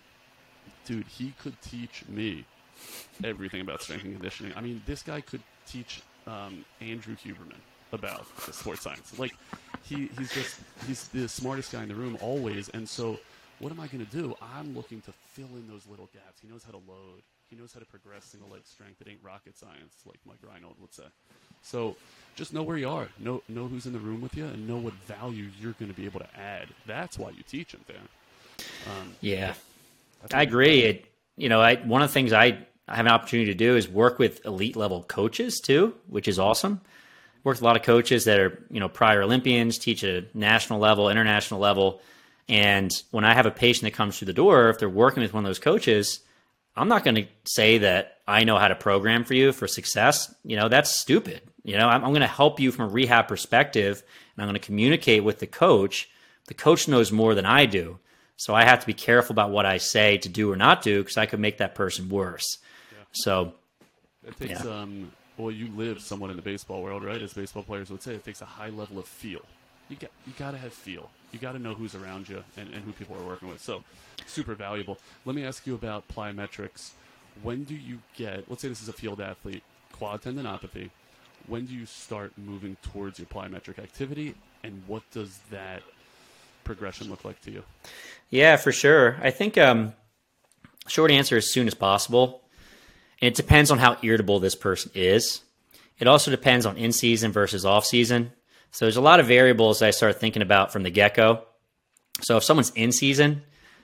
[0.86, 2.46] dude, he could teach me
[3.24, 4.54] everything about strength and conditioning.
[4.56, 7.60] I mean, this guy could teach um, Andrew Huberman
[7.92, 9.18] about sports science.
[9.20, 9.36] Like,
[9.84, 12.70] he, he's just he's the smartest guy in the room always.
[12.70, 13.20] And so,
[13.60, 14.36] what am I going to do?
[14.42, 16.42] I'm looking to fill in those little gaps.
[16.42, 17.22] He knows how to load.
[17.50, 19.02] He knows how to progress single leg strength.
[19.02, 21.04] It ain't rocket science, like Mike Reinold would say.
[21.66, 21.96] So,
[22.36, 23.08] just know where you are.
[23.20, 25.98] Know know who's in the room with you, and know what value you're going to
[25.98, 26.68] be able to add.
[26.86, 27.98] That's why you teach them, Dan.
[28.88, 29.56] Um, yeah,
[30.32, 30.82] I agree.
[30.82, 31.06] It,
[31.38, 33.90] you know, I one of the things I I have an opportunity to do is
[33.90, 36.82] work with elite level coaches too, which is awesome.
[37.44, 40.26] Worked with a lot of coaches that are, you know, prior Olympians, teach at a
[40.38, 42.02] national level, international level.
[42.48, 45.34] And when I have a patient that comes through the door, if they're working with
[45.34, 46.20] one of those coaches,
[46.76, 50.34] I'm not going to say that I know how to program for you for success.
[50.44, 51.42] You know, that's stupid.
[51.64, 54.04] You know, I'm, I'm going to help you from a rehab perspective
[54.36, 56.10] and I'm going to communicate with the coach.
[56.48, 58.00] The coach knows more than I do.
[58.38, 61.02] So I have to be careful about what I say to do or not do
[61.02, 62.58] because I could make that person worse.
[62.92, 62.98] Yeah.
[63.14, 63.54] So
[64.28, 64.82] it takes yeah.
[64.82, 67.22] um well you live somewhat in the baseball world, right?
[67.22, 69.42] As baseball players would say, it takes a high level of feel.
[69.88, 71.10] You got you got to have feel.
[71.36, 73.62] You got to know who's around you and, and who people are working with.
[73.62, 73.84] So,
[74.26, 74.98] super valuable.
[75.26, 76.92] Let me ask you about plyometrics.
[77.44, 79.62] When do you get, let's say this is a field athlete,
[79.92, 80.90] quad tendinopathy,
[81.48, 84.34] when do you start moving towards your plyometric activity,
[84.64, 85.84] and what does that
[86.64, 87.64] progression look like to you?
[88.30, 89.18] Yeah, for sure.
[89.22, 89.94] I think um,
[90.88, 92.42] short answer as soon as possible.
[93.22, 95.42] And it depends on how irritable this person is.
[96.00, 98.32] It also depends on in season versus off season.
[98.72, 101.44] So there's a lot of variables I start thinking about from the get go.
[102.22, 103.44] So if someone's in season,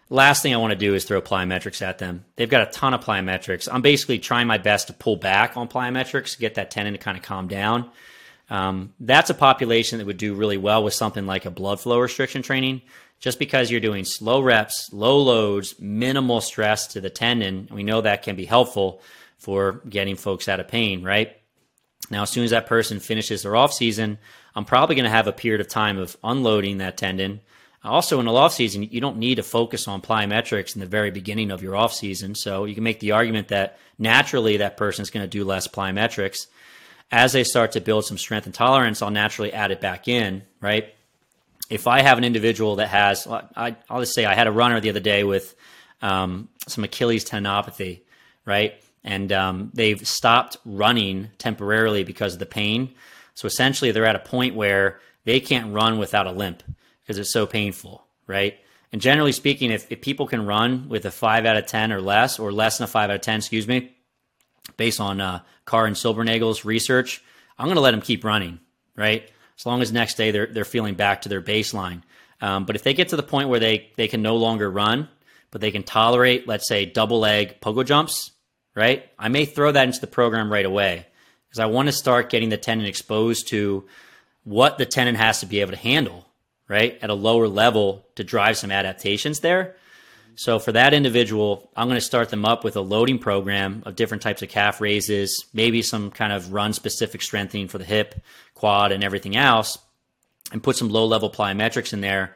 [0.09, 2.25] last thing I want to do is throw plyometrics at them.
[2.35, 3.67] They've got a ton of plyometrics.
[3.71, 7.17] I'm basically trying my best to pull back on plyometrics, get that tendon to kind
[7.17, 7.89] of calm down.
[8.49, 11.99] Um, that's a population that would do really well with something like a blood flow
[11.99, 12.81] restriction training,
[13.19, 17.69] just because you're doing slow reps, low loads, minimal stress to the tendon.
[17.71, 19.01] We know that can be helpful
[19.37, 21.37] for getting folks out of pain, right?
[22.11, 24.19] Now, as soon as that person finishes their off season,
[24.55, 27.39] I'm probably going to have a period of time of unloading that tendon.
[27.83, 31.09] Also, in the off season, you don't need to focus on plyometrics in the very
[31.09, 32.35] beginning of your off season.
[32.35, 35.67] So you can make the argument that naturally that person is going to do less
[35.67, 36.45] plyometrics
[37.11, 40.43] as they start to build some strength and tolerance, I'll naturally add it back in,
[40.61, 40.93] right?
[41.69, 44.79] If I have an individual that has, I, will just say I had a runner
[44.79, 45.53] the other day with
[46.01, 48.01] um, some Achilles tendinopathy,
[48.45, 48.81] right?
[49.03, 52.93] And um, they've stopped running temporarily because of the pain.
[53.33, 56.63] So essentially, they're at a point where they can't run without a limp
[57.01, 58.57] because it's so painful, right?
[58.91, 62.01] And generally speaking, if, if people can run with a five out of 10 or
[62.01, 63.95] less, or less than a five out of 10, excuse me,
[64.77, 67.23] based on uh, Karin Silbernagel's research,
[67.57, 68.59] I'm going to let them keep running,
[68.95, 69.29] right?
[69.57, 72.01] As long as next day they're they're feeling back to their baseline.
[72.41, 75.07] Um, but if they get to the point where they they can no longer run,
[75.51, 78.31] but they can tolerate, let's say, double leg pogo jumps,
[78.75, 79.09] right?
[79.17, 81.05] I may throw that into the program right away
[81.47, 83.85] because I want to start getting the tendon exposed to
[84.43, 86.25] what the tendon has to be able to handle,
[86.67, 89.75] right, at a lower level to drive some adaptations there.
[90.35, 93.95] So for that individual, I'm going to start them up with a loading program of
[93.95, 98.15] different types of calf raises, maybe some kind of run specific strengthening for the hip,
[98.53, 99.77] quad, and everything else,
[100.51, 102.35] and put some low level plyometrics in there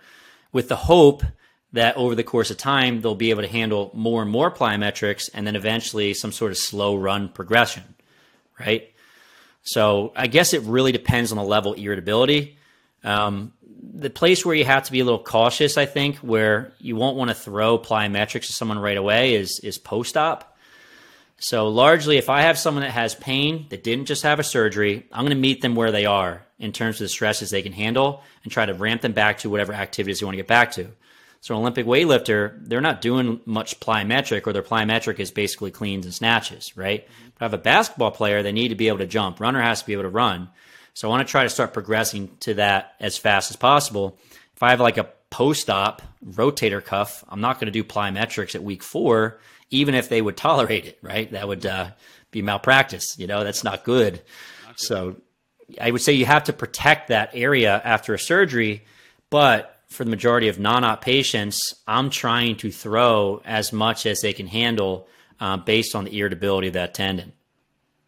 [0.52, 1.24] with the hope
[1.76, 5.30] that over the course of time, they'll be able to handle more and more plyometrics
[5.34, 7.84] and then eventually some sort of slow run progression,
[8.60, 8.92] right?
[9.64, 12.58] So I guess it really depends on the level of irritability.
[13.04, 13.52] Um,
[13.94, 17.18] the place where you have to be a little cautious, I think, where you won't
[17.18, 20.58] want to throw plyometrics to someone right away is is post op.
[21.38, 25.06] So largely, if I have someone that has pain that didn't just have a surgery,
[25.12, 27.74] I'm going to meet them where they are in terms of the stresses they can
[27.74, 30.72] handle and try to ramp them back to whatever activities they want to get back
[30.74, 30.88] to.
[31.46, 36.06] So an Olympic weightlifter, they're not doing much plyometric or their plyometric is basically cleans
[36.06, 37.08] and snatches, right?
[37.36, 39.40] But I have a basketball player, they need to be able to jump.
[39.40, 40.50] Runner has to be able to run.
[40.96, 44.18] So I want to try to start progressing to that as fast as possible.
[44.56, 48.56] If I have like a post op rotator cuff, I'm not going to do plyometrics
[48.56, 49.40] at week four,
[49.70, 51.30] even if they would tolerate it, right?
[51.30, 51.92] That would uh,
[52.32, 53.20] be malpractice.
[53.20, 54.14] You know, that's not good.
[54.64, 54.82] Not good.
[54.82, 55.16] So
[55.80, 58.84] I would say you have to protect that area after a surgery,
[59.30, 64.34] but for the majority of non-op patients, I'm trying to throw as much as they
[64.34, 65.08] can handle
[65.40, 67.34] uh, based on the irritability of that tendon.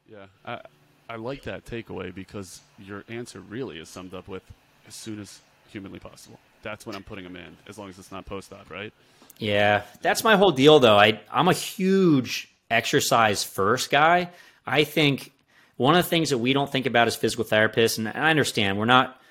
[0.09, 0.61] Yeah, I,
[1.09, 4.43] I like that takeaway because your answer really is summed up with
[4.87, 6.39] as soon as humanly possible.
[6.63, 8.91] That's when I'm putting them in, as long as it's not post op, right?
[9.37, 10.97] Yeah, that's my whole deal, though.
[10.97, 14.29] I I'm a huge exercise first guy.
[14.65, 15.31] I think
[15.77, 18.77] one of the things that we don't think about as physical therapists, and I understand
[18.77, 19.21] we're not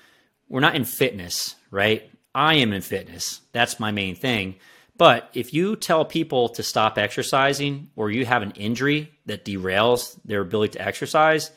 [0.49, 2.09] we're not in fitness, right?
[2.37, 3.41] I am in fitness.
[3.51, 4.57] That's my main thing.
[4.95, 10.19] But if you tell people to stop exercising or you have an injury that derails
[10.23, 11.49] their ability to exercise,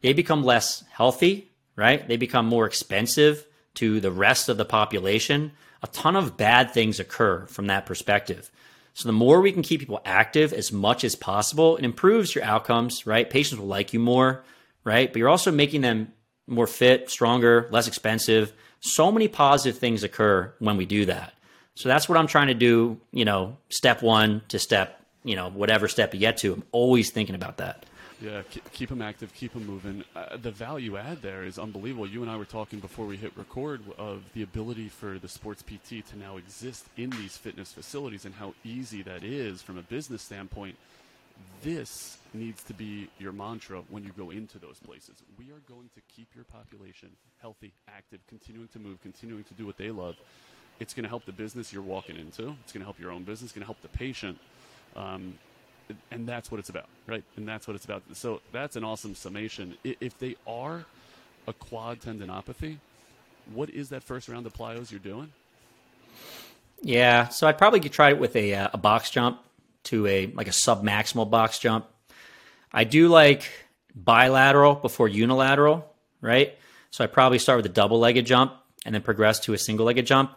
[0.00, 2.06] they become less healthy, right?
[2.06, 5.50] They become more expensive to the rest of the population.
[5.82, 8.48] A ton of bad things occur from that perspective.
[8.94, 12.44] So the more we can keep people active as much as possible, it improves your
[12.44, 13.28] outcomes, right?
[13.28, 14.44] Patients will like you more,
[14.84, 15.12] right?
[15.12, 16.12] But you're also making them
[16.46, 18.52] more fit, stronger, less expensive.
[18.80, 21.34] So many positive things occur when we do that.
[21.74, 25.50] So that's what I'm trying to do, you know, step one to step, you know,
[25.50, 26.54] whatever step you get to.
[26.54, 27.84] I'm always thinking about that.
[28.20, 30.02] Yeah, keep them active, keep them moving.
[30.16, 32.08] Uh, the value add there is unbelievable.
[32.08, 35.62] You and I were talking before we hit record of the ability for the sports
[35.62, 39.82] PT to now exist in these fitness facilities and how easy that is from a
[39.82, 40.74] business standpoint.
[41.62, 45.22] This needs to be your mantra when you go into those places.
[45.38, 47.10] We are going to keep your population
[47.40, 50.16] healthy, active, continuing to move, continuing to do what they love.
[50.80, 52.54] It's going to help the business you're walking into.
[52.62, 53.50] It's going to help your own business.
[53.50, 54.38] It's going to help the patient.
[54.94, 55.38] Um,
[56.10, 57.24] and that's what it's about, right?
[57.36, 58.02] And that's what it's about.
[58.12, 59.76] So that's an awesome summation.
[59.84, 60.84] If they are
[61.46, 62.76] a quad tendinopathy,
[63.54, 65.32] what is that first round of plyos you're doing?
[66.82, 69.40] Yeah, so I'd probably try it with a, uh, a box jump
[69.84, 71.86] to a like a submaximal box jump.
[72.72, 73.50] I do like
[73.94, 75.90] bilateral before unilateral,
[76.20, 76.56] right?
[76.90, 78.52] So I probably start with a double legged jump
[78.84, 80.32] and then progress to a single legged jump.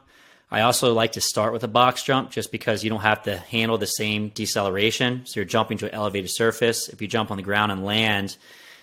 [0.53, 3.37] I also like to start with a box jump just because you don't have to
[3.37, 5.25] handle the same deceleration.
[5.25, 6.89] So you're jumping to an elevated surface.
[6.89, 8.35] If you jump on the ground and land,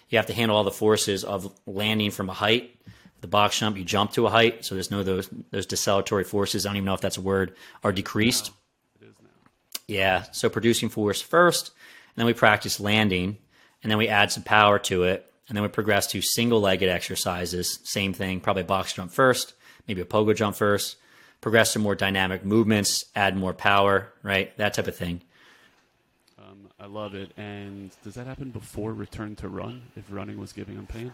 [0.08, 2.74] you have to handle all the forces of landing from a height.
[3.20, 6.64] The box jump, you jump to a height, so there's no those those deceleratory forces.
[6.64, 8.52] I don't even know if that's a word are decreased.
[9.00, 9.28] It is now.
[9.88, 11.72] Yeah, so producing force first,
[12.18, 13.38] then we practice landing,
[13.82, 17.78] and then we add some power to it, and then we progress to single-legged exercises.
[17.84, 19.54] Same thing, probably box jump first,
[19.86, 20.96] maybe a pogo jump first.
[21.40, 24.56] Progress to more dynamic movements, add more power, right?
[24.56, 25.20] That type of thing.
[26.36, 27.30] Um, I love it.
[27.36, 29.82] And does that happen before return to run?
[29.94, 31.12] If running was giving him pain?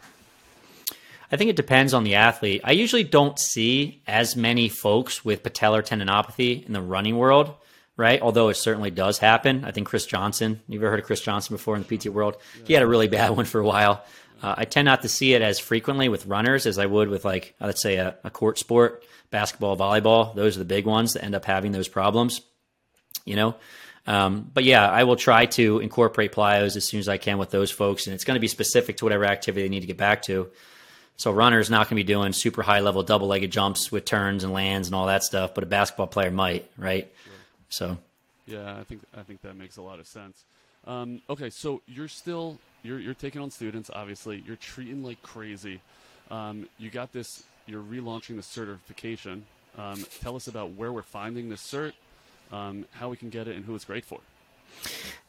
[1.30, 2.62] I think it depends on the athlete.
[2.64, 7.54] I usually don't see as many folks with patellar tendinopathy in the running world,
[7.96, 8.20] right?
[8.20, 9.64] Although it certainly does happen.
[9.64, 12.36] I think Chris Johnson, you've ever heard of Chris Johnson before in the PT world?
[12.66, 14.04] He had a really bad one for a while.
[14.42, 17.24] Uh, I tend not to see it as frequently with runners as I would with,
[17.24, 20.34] like, let's say a, a court sport, basketball, volleyball.
[20.34, 22.42] Those are the big ones that end up having those problems,
[23.24, 23.54] you know?
[24.06, 27.50] Um, but yeah, I will try to incorporate plyos as soon as I can with
[27.50, 29.96] those folks, and it's going to be specific to whatever activity they need to get
[29.96, 30.50] back to.
[31.16, 34.44] So runners not going to be doing super high level double legged jumps with turns
[34.44, 37.10] and lands and all that stuff, but a basketball player might, right?
[37.68, 37.98] So
[38.46, 40.44] Yeah, I think I think that makes a lot of sense.
[40.86, 43.90] Um, okay, so you're still you're you're taking on students.
[43.92, 45.80] Obviously, you're treating like crazy.
[46.30, 47.44] Um, you got this.
[47.66, 49.46] You're relaunching the certification.
[49.78, 51.92] Um, tell us about where we're finding this cert,
[52.52, 54.20] um, how we can get it, and who it's great for.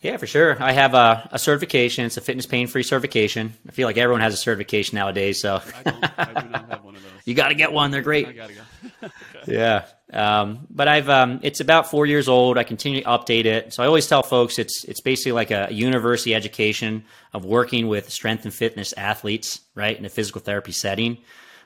[0.01, 0.61] Yeah, for sure.
[0.61, 2.05] I have a, a certification.
[2.05, 3.53] It's a fitness pain free certification.
[3.67, 6.19] I feel like everyone has a certification nowadays, so I don't.
[6.19, 7.11] I do not have one of those.
[7.25, 7.91] you got to get one.
[7.91, 8.35] They're I great.
[8.35, 9.09] gotta go.
[9.47, 9.85] Yeah.
[10.11, 12.57] Um, but I've um, it's about four years old.
[12.57, 13.73] I continue to update it.
[13.73, 18.09] So I always tell folks it's it's basically like a university education of working with
[18.09, 21.17] strength and fitness athletes, right, in a physical therapy setting.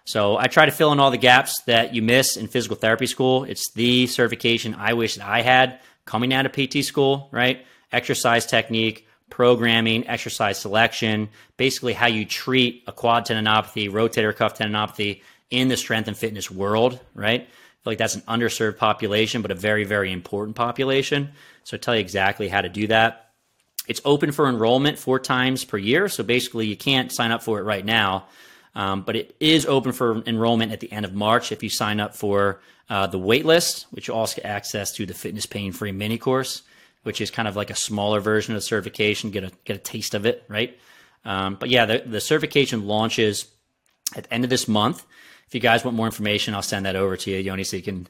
[0.06, 3.06] So I try to fill in all the gaps that you miss in physical therapy
[3.06, 3.44] school.
[3.44, 5.80] It's the certification I wish that I had
[6.10, 7.64] coming out of PT school, right?
[7.92, 15.22] Exercise technique, programming, exercise selection, basically how you treat a quad tendinopathy, rotator cuff tendinopathy
[15.52, 17.42] in the strength and fitness world, right?
[17.42, 21.30] I feel like that's an underserved population, but a very, very important population.
[21.64, 23.30] So I tell you exactly how to do that.
[23.88, 26.10] It's open for enrollment four times per year.
[26.10, 28.26] So basically, you can't sign up for it right now.
[28.76, 32.00] Um, but it is open for enrollment at the end of March if you sign
[32.00, 35.72] up for uh, the wait list, which you also get access to the fitness pain
[35.72, 36.62] free mini course,
[37.04, 39.80] which is kind of like a smaller version of the certification, get a, get a
[39.80, 40.78] taste of it, right?
[41.26, 43.46] Um, but yeah, the, the certification launches
[44.16, 45.06] at the end of this month.
[45.48, 47.84] If you guys want more information, I'll send that over to you, Yoni, so you
[47.84, 48.08] can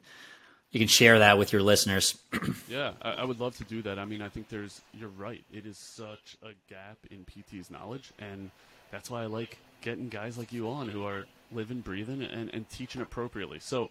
[0.71, 2.17] you can share that with your listeners.
[2.69, 3.97] Yeah, I, I would love to do that.
[3.97, 4.81] I mean, I think there's.
[4.93, 5.43] You're right.
[5.51, 8.51] It is such a gap in PT's knowledge, and
[8.91, 12.69] that's why I like getting guys like you on who are living, breathing, and, and
[12.69, 13.59] teaching appropriately.
[13.59, 13.89] So,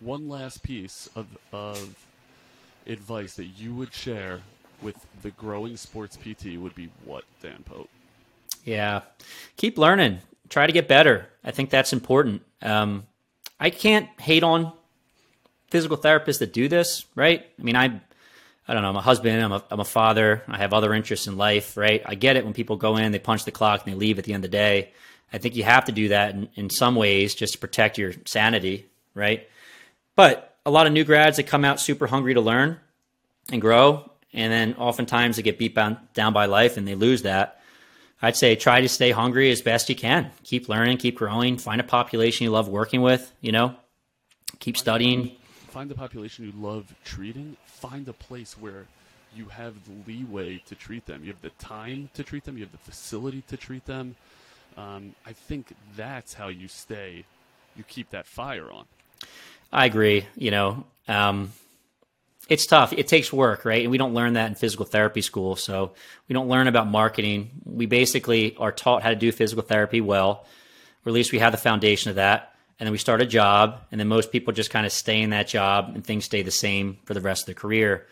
[0.00, 1.96] one last piece of of
[2.86, 4.40] advice that you would share
[4.82, 7.88] with the growing sports PT would be what, Dan Pope?
[8.64, 9.02] Yeah.
[9.56, 10.18] Keep learning.
[10.48, 11.28] Try to get better.
[11.42, 12.42] I think that's important.
[12.62, 13.04] Um,
[13.58, 14.72] I can't hate on
[15.70, 17.44] physical therapists that do this, right?
[17.58, 18.00] I mean, I,
[18.68, 18.90] I don't know.
[18.90, 19.42] I'm a husband.
[19.42, 20.42] I'm a, I'm a father.
[20.48, 22.02] I have other interests in life, right?
[22.04, 24.24] I get it when people go in, they punch the clock, and they leave at
[24.24, 24.92] the end of the day.
[25.32, 28.12] I think you have to do that in, in some ways just to protect your
[28.24, 29.48] sanity, right?
[30.16, 32.78] But a lot of new grads that come out super hungry to learn
[33.50, 37.22] and grow, and then oftentimes they get beat down, down by life and they lose
[37.22, 37.60] that.
[38.22, 40.30] I'd say try to stay hungry as best you can.
[40.44, 43.74] Keep learning, keep growing, find a population you love working with, you know,
[44.60, 45.32] keep studying.
[45.68, 47.56] Find the population you love treating.
[47.66, 48.86] Find a place where
[49.36, 51.22] you have the leeway to treat them.
[51.24, 52.56] You have the time to treat them.
[52.56, 54.16] You have the facility to treat them.
[54.76, 57.24] Um, I think that's how you stay.
[57.76, 58.84] You keep that fire on.
[59.72, 60.26] I agree.
[60.36, 61.52] You know, um,
[62.48, 62.92] it's tough.
[62.92, 63.82] It takes work, right?
[63.82, 65.56] And we don't learn that in physical therapy school.
[65.56, 65.92] So
[66.28, 67.50] we don't learn about marketing.
[67.64, 70.46] We basically are taught how to do physical therapy well,
[71.04, 72.54] or at least we have the foundation of that.
[72.78, 75.30] And then we start a job, and then most people just kind of stay in
[75.30, 78.06] that job and things stay the same for the rest of their career.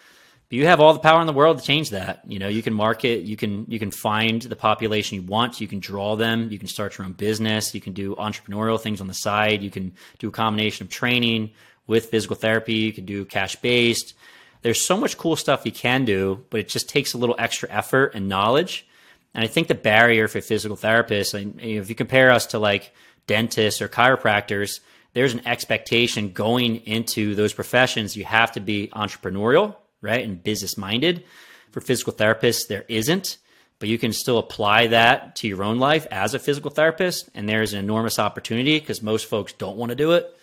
[0.53, 2.20] You have all the power in the world to change that.
[2.26, 5.66] You know, you can market, you can you can find the population you want, you
[5.66, 9.07] can draw them, you can start your own business, you can do entrepreneurial things on
[9.07, 11.53] the side, you can do a combination of training
[11.86, 14.12] with physical therapy, you can do cash based.
[14.61, 17.70] There's so much cool stuff you can do, but it just takes a little extra
[17.70, 18.86] effort and knowledge.
[19.32, 21.32] And I think the barrier for physical therapists,
[21.62, 22.92] if you compare us to like
[23.26, 24.80] dentists or chiropractors,
[25.14, 28.18] there's an expectation going into those professions.
[28.18, 30.22] You have to be entrepreneurial, right?
[30.24, 31.24] And business minded.
[31.70, 33.38] For physical therapists, there isn't,
[33.78, 37.30] but you can still apply that to your own life as a physical therapist.
[37.34, 40.36] And there's an enormous opportunity because most folks don't want to do it.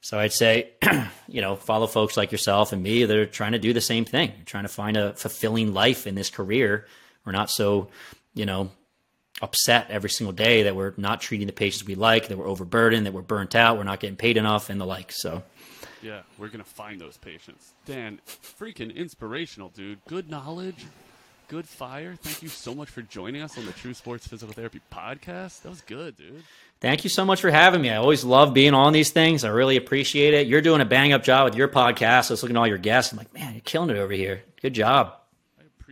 [0.00, 0.72] So I'd say,
[1.28, 4.04] you know, follow folks like yourself and me that are trying to do the same
[4.04, 6.86] thing, trying to find a fulfilling life in this career.
[7.24, 7.88] We're not so,
[8.34, 8.70] you know,
[9.40, 13.06] upset every single day that we're not treating the patients we like, that we're overburdened,
[13.06, 15.10] that we're burnt out, we're not getting paid enough, and the like.
[15.10, 15.42] So,
[16.04, 17.72] yeah, we're gonna find those patients.
[17.86, 20.04] Dan, freaking inspirational, dude.
[20.06, 20.84] Good knowledge,
[21.48, 22.16] good fire.
[22.22, 25.62] Thank you so much for joining us on the True Sports Physical Therapy podcast.
[25.62, 26.44] That was good, dude.
[26.80, 27.88] Thank you so much for having me.
[27.88, 29.42] I always love being on these things.
[29.42, 30.46] I really appreciate it.
[30.46, 32.30] You're doing a bang up job with your podcast.
[32.30, 33.10] I was looking at all your guests.
[33.12, 34.44] I'm like, man, you're killing it over here.
[34.60, 35.14] Good job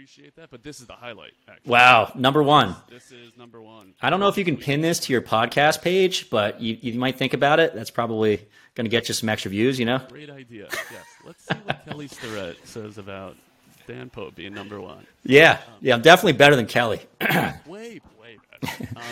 [0.03, 1.33] appreciate that, but this is the highlight.
[1.49, 1.71] Actually.
[1.71, 2.75] Wow, number one.
[2.91, 3.95] This is number one.
[4.03, 6.99] I don't know if you can pin this to your podcast page, but you, you
[6.99, 7.73] might think about it.
[7.73, 8.39] That's probably
[8.75, 9.79] going to get you some extra views.
[9.79, 10.01] You know.
[10.09, 10.67] Great idea.
[10.73, 11.05] Yes.
[11.25, 13.37] Let's see what Kelly Starrett says about
[13.87, 15.07] Dan Pope being number one.
[15.23, 17.01] Yeah, um, yeah, I'm definitely better than Kelly.
[17.21, 18.89] way, way better.
[18.97, 19.03] Um,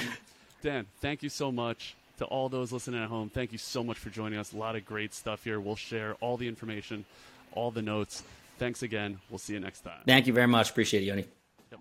[0.61, 3.31] Dan, thank you so much to all those listening at home.
[3.31, 4.53] Thank you so much for joining us.
[4.53, 5.61] A lot of great stuff here.
[5.61, 7.05] We'll share all the information,
[7.53, 8.25] all the notes.
[8.61, 9.19] Thanks again.
[9.31, 10.03] We'll see you next time.
[10.05, 10.69] Thank you very much.
[10.69, 11.25] Appreciate it, Yoni.
[11.71, 11.81] Yep.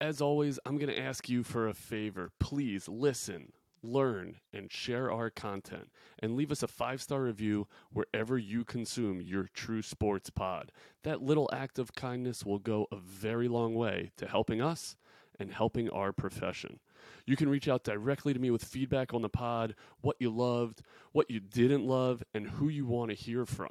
[0.00, 2.30] As always, I'm going to ask you for a favor.
[2.38, 3.50] Please listen,
[3.82, 5.90] learn, and share our content.
[6.20, 10.70] And leave us a five star review wherever you consume your True Sports pod.
[11.02, 14.94] That little act of kindness will go a very long way to helping us
[15.36, 16.78] and helping our profession.
[17.26, 20.82] You can reach out directly to me with feedback on the pod, what you loved,
[21.12, 23.70] what you didn't love, and who you want to hear from.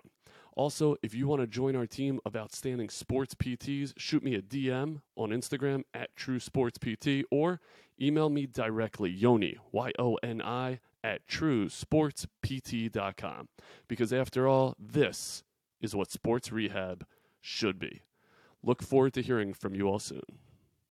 [0.54, 4.42] Also, if you want to join our team of outstanding sports PTs, shoot me a
[4.42, 7.62] DM on Instagram at True Sports PT or
[8.02, 13.48] email me directly, Yoni, Y O N I, at truesportspt.com.
[13.88, 15.44] Because after all, this
[15.80, 17.06] is what sports rehab
[17.40, 18.02] should be.
[18.64, 20.22] Look forward to hearing from you all soon.